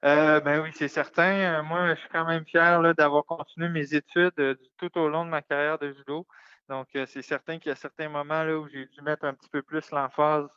Euh, 0.06 0.40
ben 0.40 0.62
oui, 0.62 0.70
c'est 0.76 0.88
certain. 0.88 1.64
Moi, 1.64 1.96
je 1.96 2.00
suis 2.00 2.10
quand 2.10 2.26
même 2.26 2.46
fier 2.46 2.94
d'avoir 2.94 3.26
continué 3.26 3.70
mes 3.70 3.96
études 3.96 4.58
tout 4.78 4.96
au 5.00 5.10
long 5.10 5.26
de 5.26 5.32
ma 5.32 5.42
carrière 5.42 5.80
de 5.80 5.92
judo. 5.92 6.28
Donc, 6.70 6.88
c'est 6.94 7.24
certain 7.24 7.58
qu'il 7.58 7.70
y 7.70 7.72
a 7.72 7.76
certains 7.76 8.10
moments 8.10 8.44
là, 8.44 8.56
où 8.58 8.68
j'ai 8.68 8.86
dû 8.86 9.02
mettre 9.02 9.26
un 9.26 9.34
petit 9.34 9.50
peu 9.50 9.64
plus 9.64 9.90
l'emphase 9.90 10.48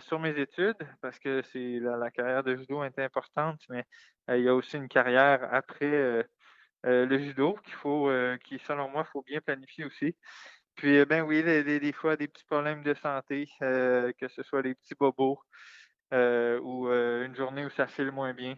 sur 0.00 0.18
mes 0.18 0.36
études 0.40 0.76
parce 1.00 1.20
que 1.20 1.42
la, 1.80 2.10
carrière 2.10 2.42
de 2.42 2.56
judo 2.56 2.82
est 2.82 2.98
importante, 2.98 3.60
mais 3.68 3.84
il 4.28 4.42
y 4.42 4.48
a 4.48 4.54
aussi 4.54 4.76
une 4.76 4.88
carrière 4.88 5.48
après 5.52 6.26
euh, 6.84 7.06
le 7.06 7.18
judo, 7.18 7.56
qu'il 7.64 7.74
faut, 7.74 8.08
euh, 8.08 8.36
qui, 8.44 8.58
selon 8.66 8.88
moi, 8.88 9.04
faut 9.04 9.22
bien 9.22 9.40
planifier 9.40 9.84
aussi. 9.84 10.16
Puis, 10.74 10.98
euh, 10.98 11.04
ben 11.04 11.22
oui, 11.22 11.42
des, 11.42 11.92
fois, 11.92 12.16
des 12.16 12.26
petits 12.26 12.44
problèmes 12.44 12.82
de 12.82 12.94
santé, 12.94 13.48
que 13.60 14.28
ce 14.28 14.42
soit 14.42 14.62
des 14.62 14.74
petits 14.74 14.94
bobos 14.98 15.38
ou 16.12 16.88
une 16.88 17.34
journée 17.36 17.64
où 17.64 17.70
ça 17.70 17.86
file 17.86 18.10
moins 18.10 18.34
bien. 18.34 18.56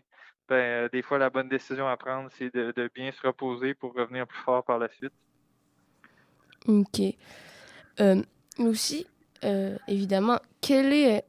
Ben, 0.49 0.89
des 0.93 1.03
fois, 1.03 1.19
la 1.19 1.31
bonne 1.31 1.49
décision 1.49 1.89
à 1.89 1.97
prendre, 1.97 2.31
c'est 2.39 2.55
de, 2.55 2.91
bien 2.95 3.13
se 3.13 3.27
reposer 3.27 3.75
pour 3.75 3.95
revenir 3.95 4.27
plus 4.27 4.43
fort 4.43 4.65
par 4.65 4.79
la 4.79 4.89
suite. 4.89 5.13
OK. 6.67 7.01
aussi, 8.59 9.07
évidemment, 9.89 10.39
quel 10.61 10.93
est 10.93 11.25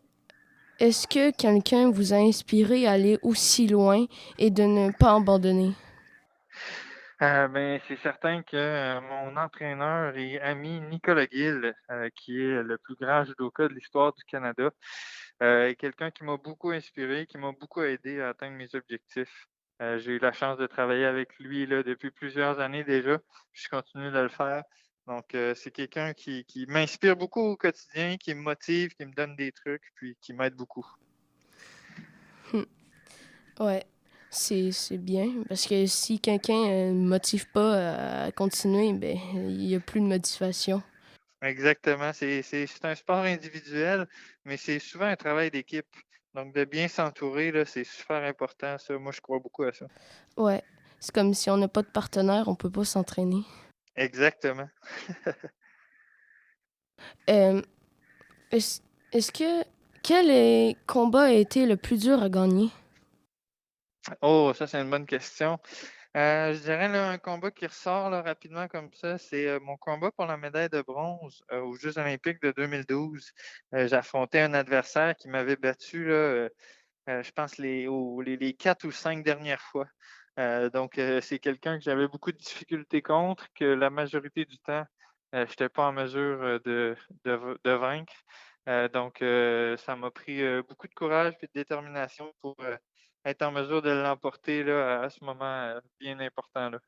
est-ce 0.78 1.08
que 1.08 1.32
quelqu'un 1.32 1.90
vous 1.90 2.14
a 2.14 2.18
inspiré 2.18 2.86
à 2.86 2.92
aller 2.92 3.18
aussi 3.22 3.66
loin 3.66 4.06
et 4.38 4.50
de 4.50 4.64
ne 4.64 4.92
pas 4.92 5.16
abandonner? 5.16 5.72
Euh, 7.22 7.48
ben, 7.48 7.80
c'est 7.88 7.98
certain 8.00 8.44
que 8.44 8.58
euh, 8.58 9.00
mon 9.00 9.38
entraîneur 9.38 10.18
et 10.18 10.40
ami 10.42 10.82
Nicolas 10.82 11.26
Gill, 11.32 11.74
euh, 11.90 12.10
qui 12.14 12.42
est 12.42 12.62
le 12.62 12.78
plus 12.78 12.96
grand 12.96 13.24
judoka 13.24 13.70
de 13.70 13.74
l'histoire 13.74 14.14
du 14.14 14.24
Canada, 14.26 14.70
est 15.40 15.76
quelqu'un 15.80 16.12
qui 16.12 16.24
m'a 16.24 16.38
beaucoup 16.38 16.72
inspiré, 16.72 17.26
qui 17.26 17.38
m'a 17.38 17.52
beaucoup 17.54 17.84
aidé 17.84 18.22
à 18.22 18.30
atteindre 18.30 18.58
mes 18.58 18.74
objectifs. 18.76 19.48
J'ai 19.80 20.14
eu 20.14 20.20
la 20.20 20.32
chance 20.32 20.58
de 20.58 20.66
travailler 20.66 21.06
avec 21.06 21.38
lui 21.40 21.66
là, 21.66 21.84
depuis 21.84 22.10
plusieurs 22.10 22.62
années 22.62 22.86
déjà. 22.86 23.20
Je 23.52 23.68
continue 23.68 24.12
de 24.12 24.20
le 24.20 24.30
faire. 24.30 24.64
Donc, 25.08 25.26
c'est 25.56 25.72
quelqu'un 25.72 26.14
qui, 26.14 26.46
qui 26.46 26.66
m'inspire 26.68 27.18
beaucoup 27.18 27.42
au 27.42 27.58
quotidien, 27.58 28.16
qui 28.16 28.34
me 28.34 28.42
motive, 28.42 28.96
qui 28.96 29.06
me 29.06 29.14
donne 29.14 29.36
des 29.36 29.52
trucs, 29.52 29.84
puis 29.96 30.18
qui 30.22 30.32
m'aide 30.32 30.56
beaucoup. 30.56 30.88
Ouais. 33.60 33.86
C'est, 34.36 34.98
bien, 34.98 35.44
parce 35.48 35.66
que 35.66 35.86
si 35.86 36.20
quelqu'un 36.20 36.92
ne 36.92 37.08
motive 37.08 37.50
pas 37.52 38.26
à 38.26 38.32
continuer, 38.34 38.92
ben, 38.92 39.18
il 39.34 39.58
n'y 39.58 39.76
a 39.76 39.80
plus 39.80 40.02
de 40.02 40.06
motivation. 40.06 40.84
Exactement. 41.42 42.12
C'est, 42.14 42.44
un 42.84 42.96
sport 42.96 43.24
individuel, 43.24 44.08
mais 44.44 44.58
c'est 44.58 44.80
souvent 44.80 45.06
un 45.06 45.16
travail 45.16 45.52
d'équipe. 45.52 45.88
Donc, 46.34 46.54
de 46.54 46.66
bien 46.66 46.90
s'entourer, 46.90 47.54
c'est 47.66 47.86
super 47.86 48.24
important. 48.24 48.78
Ça. 48.78 48.98
Moi, 48.98 49.14
je 49.14 49.22
crois 49.22 49.40
beaucoup 49.40 49.64
à 49.64 49.72
ça. 49.72 49.86
Ouais. 50.36 50.62
C'est 51.00 51.14
comme 51.14 51.34
si 51.34 51.50
on 51.50 51.58
n'a 51.58 51.70
pas 51.70 51.82
de 51.82 51.88
partenaire, 51.88 52.48
on 52.48 52.52
ne 52.52 52.58
peut 52.58 52.70
pas 52.70 52.84
s'entraîner. 52.84 53.44
Exactement. 53.96 54.70
Euh, 57.30 57.62
est-ce, 58.52 58.80
est-ce 59.12 59.30
que 59.30 59.66
quel 60.02 60.76
combat 60.88 61.24
a 61.24 61.32
été 61.32 61.66
le 61.66 61.76
plus 61.76 62.00
dur 62.00 62.24
à 62.24 62.30
gagner? 62.30 62.70
Oh, 64.22 64.54
ça, 64.54 64.68
c'est 64.68 64.80
une 64.82 64.90
bonne 64.90 65.06
question. 65.06 65.60
Euh, 66.16 66.54
je 66.54 66.60
dirais 66.60 66.86
un 66.86 67.18
combat 67.18 67.52
qui 67.52 67.66
ressort 67.66 68.12
rapidement 68.12 68.68
comme 68.68 68.92
ça, 68.94 69.18
c'est 69.18 69.48
euh, 69.48 69.60
mon 69.60 69.78
combat 69.78 70.12
pour 70.12 70.26
la 70.26 70.38
médaille 70.38 70.70
de 70.70 70.82
bronze 70.82 71.44
euh, 71.52 71.62
aux 71.62 71.76
Jeux 71.76 71.98
olympiques 71.98 72.42
de 72.42 72.52
2012. 72.52 73.32
J'affrontais 73.74 74.42
un 74.42 74.54
adversaire 74.54 75.16
qui 75.16 75.28
m'avait 75.28 75.56
battu, 75.58 76.08
je 77.08 77.32
pense, 77.32 77.58
les, 77.58 77.88
les, 78.38 78.54
quatre 78.54 78.86
ou 78.86 78.92
cinq 78.92 79.24
dernières 79.24 79.62
fois. 79.62 79.88
donc, 80.74 81.00
c'est 81.22 81.40
quelqu'un 81.40 81.78
que 81.78 81.84
j'avais 81.84 82.08
beaucoup 82.08 82.32
de 82.32 82.38
difficultés 82.38 83.02
contre, 83.02 83.48
que 83.56 83.66
la 83.66 83.90
majorité 83.90 84.46
du 84.46 84.58
temps, 84.60 84.86
je 85.34 85.40
n'étais 85.42 85.70
pas 85.70 85.88
en 85.88 85.94
mesure 85.94 86.60
de, 86.64 86.96
de 87.26 87.72
vaincre. 87.72 88.14
donc, 88.94 89.18
ça 89.80 89.96
m'a 89.96 90.12
pris 90.12 90.42
beaucoup 90.64 90.88
de 90.88 90.94
courage 90.94 91.34
et 91.42 91.48
de 91.48 91.52
détermination 91.54 92.32
pour 92.42 92.56
être 93.26 93.42
en 93.42 93.52
mesure 93.52 93.82
de 93.82 93.90
l'emporter 93.90 94.64
là, 94.64 95.02
à 95.02 95.10
ce 95.10 95.24
moment 95.24 95.46
euh, 95.46 95.80
bien 96.00 96.20
important. 96.20 96.70
Là. 96.70 96.80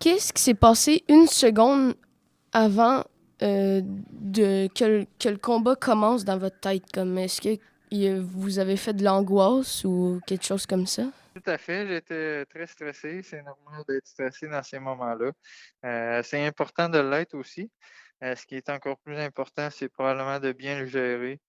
Qu'est-ce 0.00 0.32
qui 0.32 0.42
s'est 0.42 0.54
passé 0.54 1.04
une 1.08 1.26
seconde 1.26 1.94
avant 2.52 3.04
euh, 3.42 3.80
de, 3.84 4.68
que, 4.74 5.06
le, 5.28 5.36
combat 5.36 5.76
commence 5.76 6.24
dans 6.24 6.38
votre 6.38 6.58
tête? 6.58 6.84
Comme 6.92 7.18
est-ce 7.18 7.40
que 7.40 7.60
vous 8.20 8.58
avez 8.58 8.76
fait 8.76 8.94
de 8.94 9.04
l'angoisse 9.04 9.84
ou 9.84 10.20
quelque 10.26 10.44
chose 10.44 10.66
comme 10.66 10.86
ça? 10.86 11.04
Tout 11.34 11.42
à 11.50 11.58
fait, 11.58 11.86
j'étais 11.86 12.44
très 12.46 12.66
stressé. 12.66 13.22
C'est 13.22 13.42
normal 13.42 13.84
d'être 13.88 14.06
stressé 14.06 14.48
dans 14.48 14.62
ces 14.62 14.78
moments-là. 14.78 15.32
Euh, 15.84 16.22
c'est 16.24 16.44
important 16.44 16.88
de 16.88 16.98
l'être 16.98 17.34
aussi. 17.34 17.70
Euh, 18.22 18.36
ce 18.36 18.46
qui 18.46 18.56
est 18.56 18.68
encore 18.68 18.98
plus 19.00 19.16
important, 19.18 19.70
c'est 19.70 19.88
probablement 19.88 20.40
de 20.40 20.52
bien 20.52 20.78
le 20.80 20.86
gérer, 20.86 21.40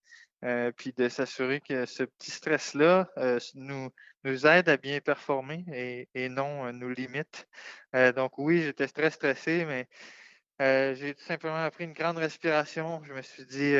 euh, 0.44 0.72
puis 0.72 0.92
de 0.94 1.08
s'assurer 1.08 1.60
que 1.60 1.86
ce 1.86 2.04
petit 2.04 2.30
stress-là 2.30 3.08
euh, 3.18 3.38
nous, 3.54 3.90
aide 4.46 4.68
à 4.68 4.76
bien 4.78 5.00
performer 5.00 5.64
et, 6.14 6.28
non 6.28 6.72
nous 6.72 6.90
limite. 6.90 7.48
donc 8.16 8.38
oui, 8.38 8.62
j'étais 8.62 8.88
très 8.88 9.10
stressé, 9.10 9.64
mais 9.66 9.88
j'ai 10.94 11.14
tout 11.14 11.24
simplement 11.24 11.68
pris 11.70 11.84
une 11.84 11.92
grande 11.92 12.18
respiration. 12.18 13.02
Je 13.04 13.12
me 13.12 13.22
suis 13.22 13.46
dit, 13.46 13.74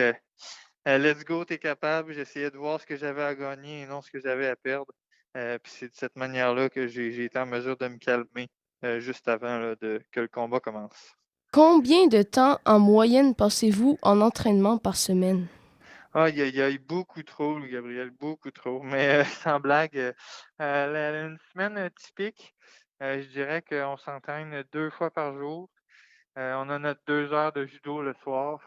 let's 0.86 1.24
go, 1.24 1.44
tu 1.44 1.54
es 1.54 1.58
capable. 1.58 2.12
J'essayais 2.12 2.50
de 2.50 2.58
voir 2.58 2.80
ce 2.80 2.86
que 2.86 2.96
j'avais 2.96 3.22
à 3.22 3.34
gagner 3.34 3.82
et 3.82 3.86
non 3.86 4.02
ce 4.02 4.10
que 4.10 4.20
j'avais 4.20 4.48
à 4.48 4.56
perdre. 4.56 4.92
puis 5.34 5.72
c'est 5.72 5.88
de 5.88 5.94
cette 5.96 6.16
manière-là 6.16 6.68
que 6.70 6.88
j'ai 6.88 7.24
été 7.24 7.38
en 7.38 7.46
mesure 7.46 7.76
de 7.76 7.88
me 7.88 7.98
calmer 7.98 8.48
juste 8.98 9.28
avant 9.28 9.74
que 9.80 10.20
le 10.20 10.28
combat 10.28 10.60
commence. 10.60 11.21
Combien 11.54 12.06
de 12.06 12.22
temps 12.22 12.58
en 12.64 12.78
moyenne 12.78 13.34
passez-vous 13.34 13.98
en 14.00 14.22
entraînement 14.22 14.78
par 14.78 14.96
semaine? 14.96 15.48
Ah, 16.14 16.30
il 16.30 16.38
y, 16.38 16.62
a, 16.62 16.70
eu 16.70 16.78
beaucoup 16.78 17.22
trop, 17.22 17.60
Gabriel, 17.60 18.08
beaucoup 18.08 18.50
trop. 18.50 18.82
Mais 18.82 19.20
euh, 19.20 19.24
sans 19.44 19.60
blague, 19.60 19.94
euh, 19.98 20.14
euh, 20.62 21.26
une 21.28 21.38
semaine 21.52 21.90
typique, 21.90 22.54
je 23.02 23.28
dirais 23.28 23.60
qu'on 23.60 23.98
s'entraîne 23.98 24.64
deux 24.72 24.88
fois 24.88 25.10
par 25.10 25.36
jour. 25.36 25.68
on 26.36 26.70
a 26.70 26.78
notre 26.78 27.02
deux 27.06 27.34
heures 27.34 27.52
de 27.52 27.66
judo 27.66 28.00
le 28.00 28.14
soir. 28.22 28.58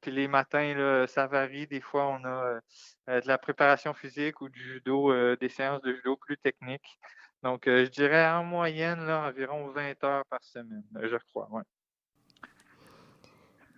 puis 0.00 0.12
les 0.12 0.28
matins, 0.28 1.06
ça 1.08 1.26
varie. 1.26 1.66
Des 1.66 1.80
fois, 1.80 2.06
on 2.06 2.24
a 2.24 2.60
de 3.08 3.26
la 3.26 3.38
préparation 3.38 3.92
physique 3.92 4.40
ou 4.40 4.48
du 4.48 4.62
judo, 4.62 5.34
des 5.34 5.48
séances 5.48 5.82
de 5.82 5.92
judo 5.92 6.16
plus 6.16 6.38
techniques. 6.38 6.96
Donc, 7.42 7.62
je 7.66 7.90
dirais 7.90 8.28
en 8.28 8.44
moyenne, 8.44 9.10
environ 9.10 9.66
20 9.70 10.04
heures 10.04 10.24
par 10.26 10.44
semaine, 10.44 10.84
je 11.02 11.16
crois. 11.16 11.48
Ouais. 11.50 11.62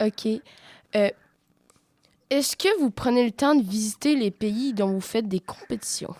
OK. 0.00 0.26
Euh, 0.94 1.10
est-ce 2.28 2.56
que 2.56 2.78
vous 2.80 2.90
prenez 2.90 3.24
le 3.24 3.32
temps 3.32 3.54
de 3.54 3.62
visiter 3.62 4.14
les 4.16 4.30
pays 4.30 4.72
dont 4.74 4.88
vous 4.88 5.00
faites 5.00 5.28
des 5.28 5.40
compétitions? 5.40 6.14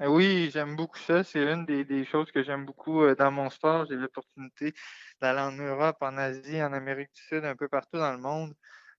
Euh, 0.00 0.08
oui, 0.08 0.50
j'aime 0.52 0.76
beaucoup 0.76 0.98
ça. 0.98 1.24
C'est 1.24 1.42
une 1.42 1.64
des, 1.64 2.04
choses 2.04 2.30
que 2.30 2.42
j'aime 2.42 2.66
beaucoup 2.66 3.02
euh, 3.02 3.14
dans 3.14 3.30
mon 3.30 3.48
sport. 3.50 3.86
J'ai 3.88 3.96
l'opportunité 3.96 4.74
d'aller 5.20 5.40
en 5.40 5.52
Europe, 5.52 5.96
en 6.00 6.16
Asie, 6.18 6.62
en 6.62 6.72
Amérique 6.72 7.10
du 7.14 7.22
Sud, 7.22 7.44
un 7.44 7.56
peu 7.56 7.68
partout 7.68 7.98
dans 7.98 8.12
le 8.12 8.18
monde. 8.18 8.54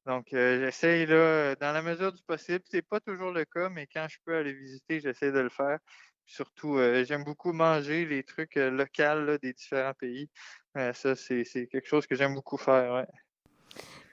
Donc, 0.06 0.28
j'essaye, 0.32 1.06
là, 1.06 1.56
dans 1.56 1.72
la 1.72 1.82
mesure 1.82 2.12
du 2.12 2.24
possible. 2.24 2.64
C'est 2.70 2.82
pas 2.82 3.00
toujours 3.00 3.32
le 3.32 3.46
cas, 3.46 3.70
mais 3.70 3.86
quand 3.88 4.08
je 4.10 4.18
peux 4.26 4.36
aller 4.36 4.54
visiter, 4.54 5.00
j'essaie 5.02 5.32
de 5.32 5.40
le 5.40 5.50
faire. 5.50 5.78
Surtout, 6.26 6.80
j'aime 7.06 7.24
beaucoup 7.24 7.54
manger 7.54 8.06
les 8.06 8.24
trucs 8.24 8.56
locaux 8.56 9.38
des 9.42 9.54
différents 9.54 9.94
pays. 9.94 10.30
ça, 10.76 11.16
c'est 11.16 11.68
quelque 11.72 11.88
chose 11.88 12.08
que 12.08 12.16
j'aime 12.16 12.34
beaucoup 12.34 12.58
faire. 12.58 13.06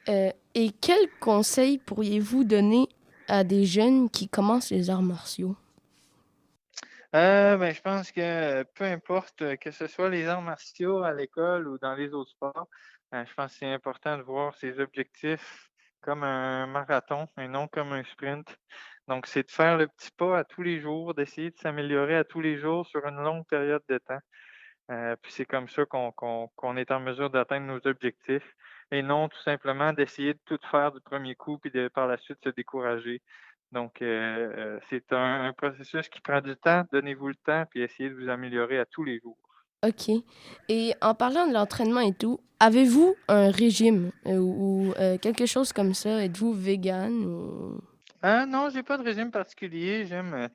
Euh, 0.09 0.31
et 0.55 0.71
quels 0.71 1.09
conseils 1.21 1.79
pourriez-vous 1.79 2.45
donner 2.45 2.89
à 3.29 3.45
des 3.45 3.65
jeunes 3.65 4.09
qui 4.09 4.29
commencent 4.29 4.71
les 4.71 4.89
arts 4.91 5.03
martiaux? 5.03 5.57
Euh, 7.15 7.57
ben, 7.57 7.75
je 7.75 7.81
pense 7.81 8.13
que 8.13 8.63
peu 8.75 8.85
importe 8.85 9.57
que 9.59 9.71
ce 9.71 9.87
soit 9.87 10.11
les 10.11 10.27
arts 10.27 10.43
martiaux 10.43 11.03
à 11.03 11.13
l'école 11.13 11.67
ou 11.67 11.79
dans 11.79 11.95
les 11.95 12.13
autres 12.13 12.31
sports, 12.31 12.69
euh, 13.15 13.25
je 13.25 13.35
pense 13.35 13.53
que 13.53 13.59
c'est 13.59 13.73
important 13.73 14.17
de 14.17 14.23
voir 14.23 14.55
ses 14.57 14.79
objectifs 14.79 15.71
comme 16.01 16.23
un 16.23 16.67
marathon 16.67 17.27
et 17.39 17.49
non 17.49 17.67
comme 17.67 17.93
un 17.93 18.05
sprint. 18.05 18.57
Donc, 19.09 19.27
c'est 19.27 19.47
de 19.47 19.51
faire 19.51 19.77
le 19.77 19.89
petit 19.89 20.11
pas 20.17 20.39
à 20.39 20.45
tous 20.45 20.63
les 20.63 20.81
jours, 20.81 21.15
d'essayer 21.15 21.51
de 21.51 21.59
s'améliorer 21.59 22.17
à 22.17 22.25
tous 22.25 22.41
les 22.41 22.59
jours 22.59 22.87
sur 22.87 23.05
une 23.07 23.17
longue 23.17 23.47
période 23.47 23.83
de 23.89 23.99
temps. 23.99 25.17
puis 25.23 25.33
c'est 25.33 25.45
comme 25.45 25.69
ça 25.69 25.85
qu'on 25.85 26.77
est 26.77 26.91
en 26.91 27.01
mesure 27.01 27.31
d'atteindre 27.31 27.67
nos 27.67 27.87
objectifs 27.89 28.55
et 28.93 29.03
non 29.03 29.29
tout 29.29 29.43
simplement 29.43 29.93
d'essayer 29.93 30.35
de 30.35 30.41
tout 30.45 30.59
faire 30.71 30.93
du 30.93 31.01
premier 31.01 31.35
coup 31.35 31.59
puis 31.59 31.71
de 31.71 31.89
par 31.89 32.07
la 32.07 32.17
suite 32.19 32.39
se 32.45 32.51
décourager. 32.51 33.23
Donc, 33.73 34.01
euh, 34.01 34.53
euh, 34.57 34.81
c'est 34.89 35.13
un, 35.13 35.53
processus 35.53 36.09
qui 36.09 36.21
prend 36.21 36.41
du 36.41 36.57
temps. 36.57 36.85
Donnez-vous 36.93 37.29
le 37.29 37.35
temps 37.35 37.65
puis 37.69 37.83
essayez 37.83 38.11
de 38.11 38.15
vous 38.15 38.29
améliorer 38.29 38.79
à 38.79 38.87
tous 38.87 39.05
les 39.05 39.19
jours. 39.21 39.39
OK. 39.85 40.11
Et 40.69 40.95
en 41.03 41.15
parlant 41.15 41.47
de 41.47 41.53
l'entraînement 41.53 42.01
et 42.01 42.15
tout, 42.15 42.41
avez-vous 42.61 43.17
un 43.29 43.51
régime 43.51 44.13
euh, 44.27 44.39
ou, 44.39 44.95
quelque 45.21 45.47
chose 45.47 45.73
comme 45.73 45.95
ça? 45.95 46.25
Êtes-vous 46.25 46.53
vegan 46.53 47.13
ou... 47.13 47.81
Ah, 48.23 48.47
non, 48.47 48.71
j'ai 48.71 48.83
pas 48.83 48.97
de 48.99 49.03
régime 49.03 49.31
particulier. 49.31 50.07
J'aime 50.07 50.49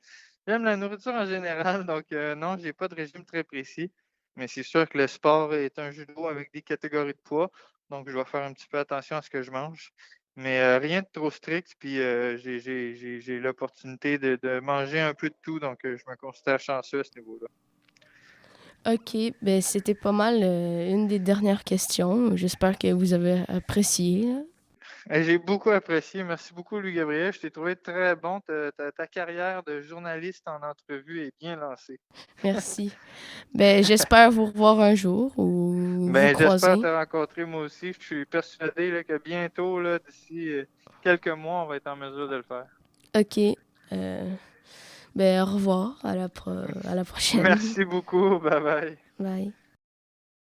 j'aime 0.46 0.64
la 0.64 0.76
nourriture 0.76 1.12
en 1.12 1.26
général. 1.26 1.86
Donc, 1.86 2.10
non, 2.10 2.56
j'ai 2.58 2.72
pas 2.72 2.88
de 2.88 2.94
régime 2.94 3.24
très 3.24 3.44
précis. 3.44 3.92
Mais 4.36 4.48
c'est 4.48 4.62
sûr 4.62 4.88
que 4.88 4.96
le 4.96 5.06
sport 5.06 5.54
est 5.54 5.78
un 5.78 5.90
judo 5.90 6.26
avec 6.26 6.52
des 6.52 6.62
catégories 6.62 7.12
de 7.12 7.20
poids 7.22 7.50
donc 7.92 8.08
je 8.08 8.14
dois 8.14 8.24
faire 8.24 8.42
un 8.42 8.52
petit 8.52 8.66
peu 8.66 8.78
attention 8.78 9.16
à 9.16 9.22
ce 9.22 9.30
que 9.30 9.42
je 9.42 9.50
mange. 9.50 9.92
Mais 10.36 10.60
euh, 10.60 10.78
rien 10.78 11.02
de 11.02 11.06
trop 11.12 11.30
strict, 11.30 11.74
puis 11.78 12.00
euh, 12.00 12.38
j'ai 12.38 13.38
l'opportunité 13.38 14.18
de, 14.18 14.60
manger 14.60 15.00
un 15.00 15.12
peu 15.12 15.28
de 15.28 15.34
tout, 15.42 15.60
donc 15.60 15.84
euh, 15.84 15.96
je 15.98 16.10
me 16.10 16.16
considère 16.16 16.58
chanceux 16.58 17.00
à 17.00 17.04
ce 17.04 17.10
niveau-là. 17.18 17.48
OK, 18.94 19.16
ben 19.42 19.60
c'était 19.60 19.94
pas 19.94 20.10
mal 20.10 20.42
une 20.42 21.06
des 21.06 21.20
dernières 21.20 21.62
questions. 21.62 22.34
J'espère 22.34 22.78
que 22.78 22.92
vous 22.92 23.12
avez 23.12 23.44
apprécié. 23.46 24.26
J'ai 25.10 25.38
beaucoup 25.38 25.70
apprécié. 25.70 26.22
Merci 26.22 26.54
beaucoup, 26.54 26.78
Louis-Gabriel. 26.78 27.32
Je 27.32 27.40
t'ai 27.40 27.50
trouvé 27.50 27.76
très 27.76 28.16
bon. 28.16 28.40
Ta, 28.40 29.06
carrière 29.06 29.62
de 29.64 29.80
journaliste 29.80 30.46
en 30.48 30.66
entrevue 30.66 31.22
est 31.22 31.32
bien 31.40 31.56
lancée. 31.56 31.98
Merci. 32.44 32.92
ben, 33.54 33.82
j'espère 33.82 34.30
vous 34.30 34.46
revoir 34.46 34.80
un 34.80 34.94
jour 34.94 35.32
ou 35.38 35.81
ben, 36.12 36.34
J'espère 36.38 36.78
te 36.82 36.86
rencontrer 36.86 37.44
moi 37.44 37.62
aussi. 37.62 37.92
Je 37.92 38.04
suis 38.04 38.24
persuadé 38.26 39.04
que 39.08 39.18
bientôt, 39.22 39.80
d'ici 40.06 40.50
euh, 40.50 40.64
quelques 41.02 41.28
mois, 41.28 41.62
on 41.64 41.66
va 41.66 41.76
être 41.76 41.86
en 41.88 41.96
mesure 41.96 42.28
de 42.28 42.36
le 42.36 42.42
faire. 42.42 42.66
OK. 43.16 43.38
Euh, 43.92 44.34
Ben, 45.14 45.42
au 45.42 45.46
revoir. 45.46 45.98
À 46.04 46.14
la, 46.16 46.28
pro- 46.28 46.50
à 46.84 46.94
la 46.94 47.04
prochaine. 47.04 47.42
Merci 47.42 47.84
beaucoup. 47.84 48.38
Bye 48.38 48.60
bye. 48.62 48.98
Bye. 49.18 49.52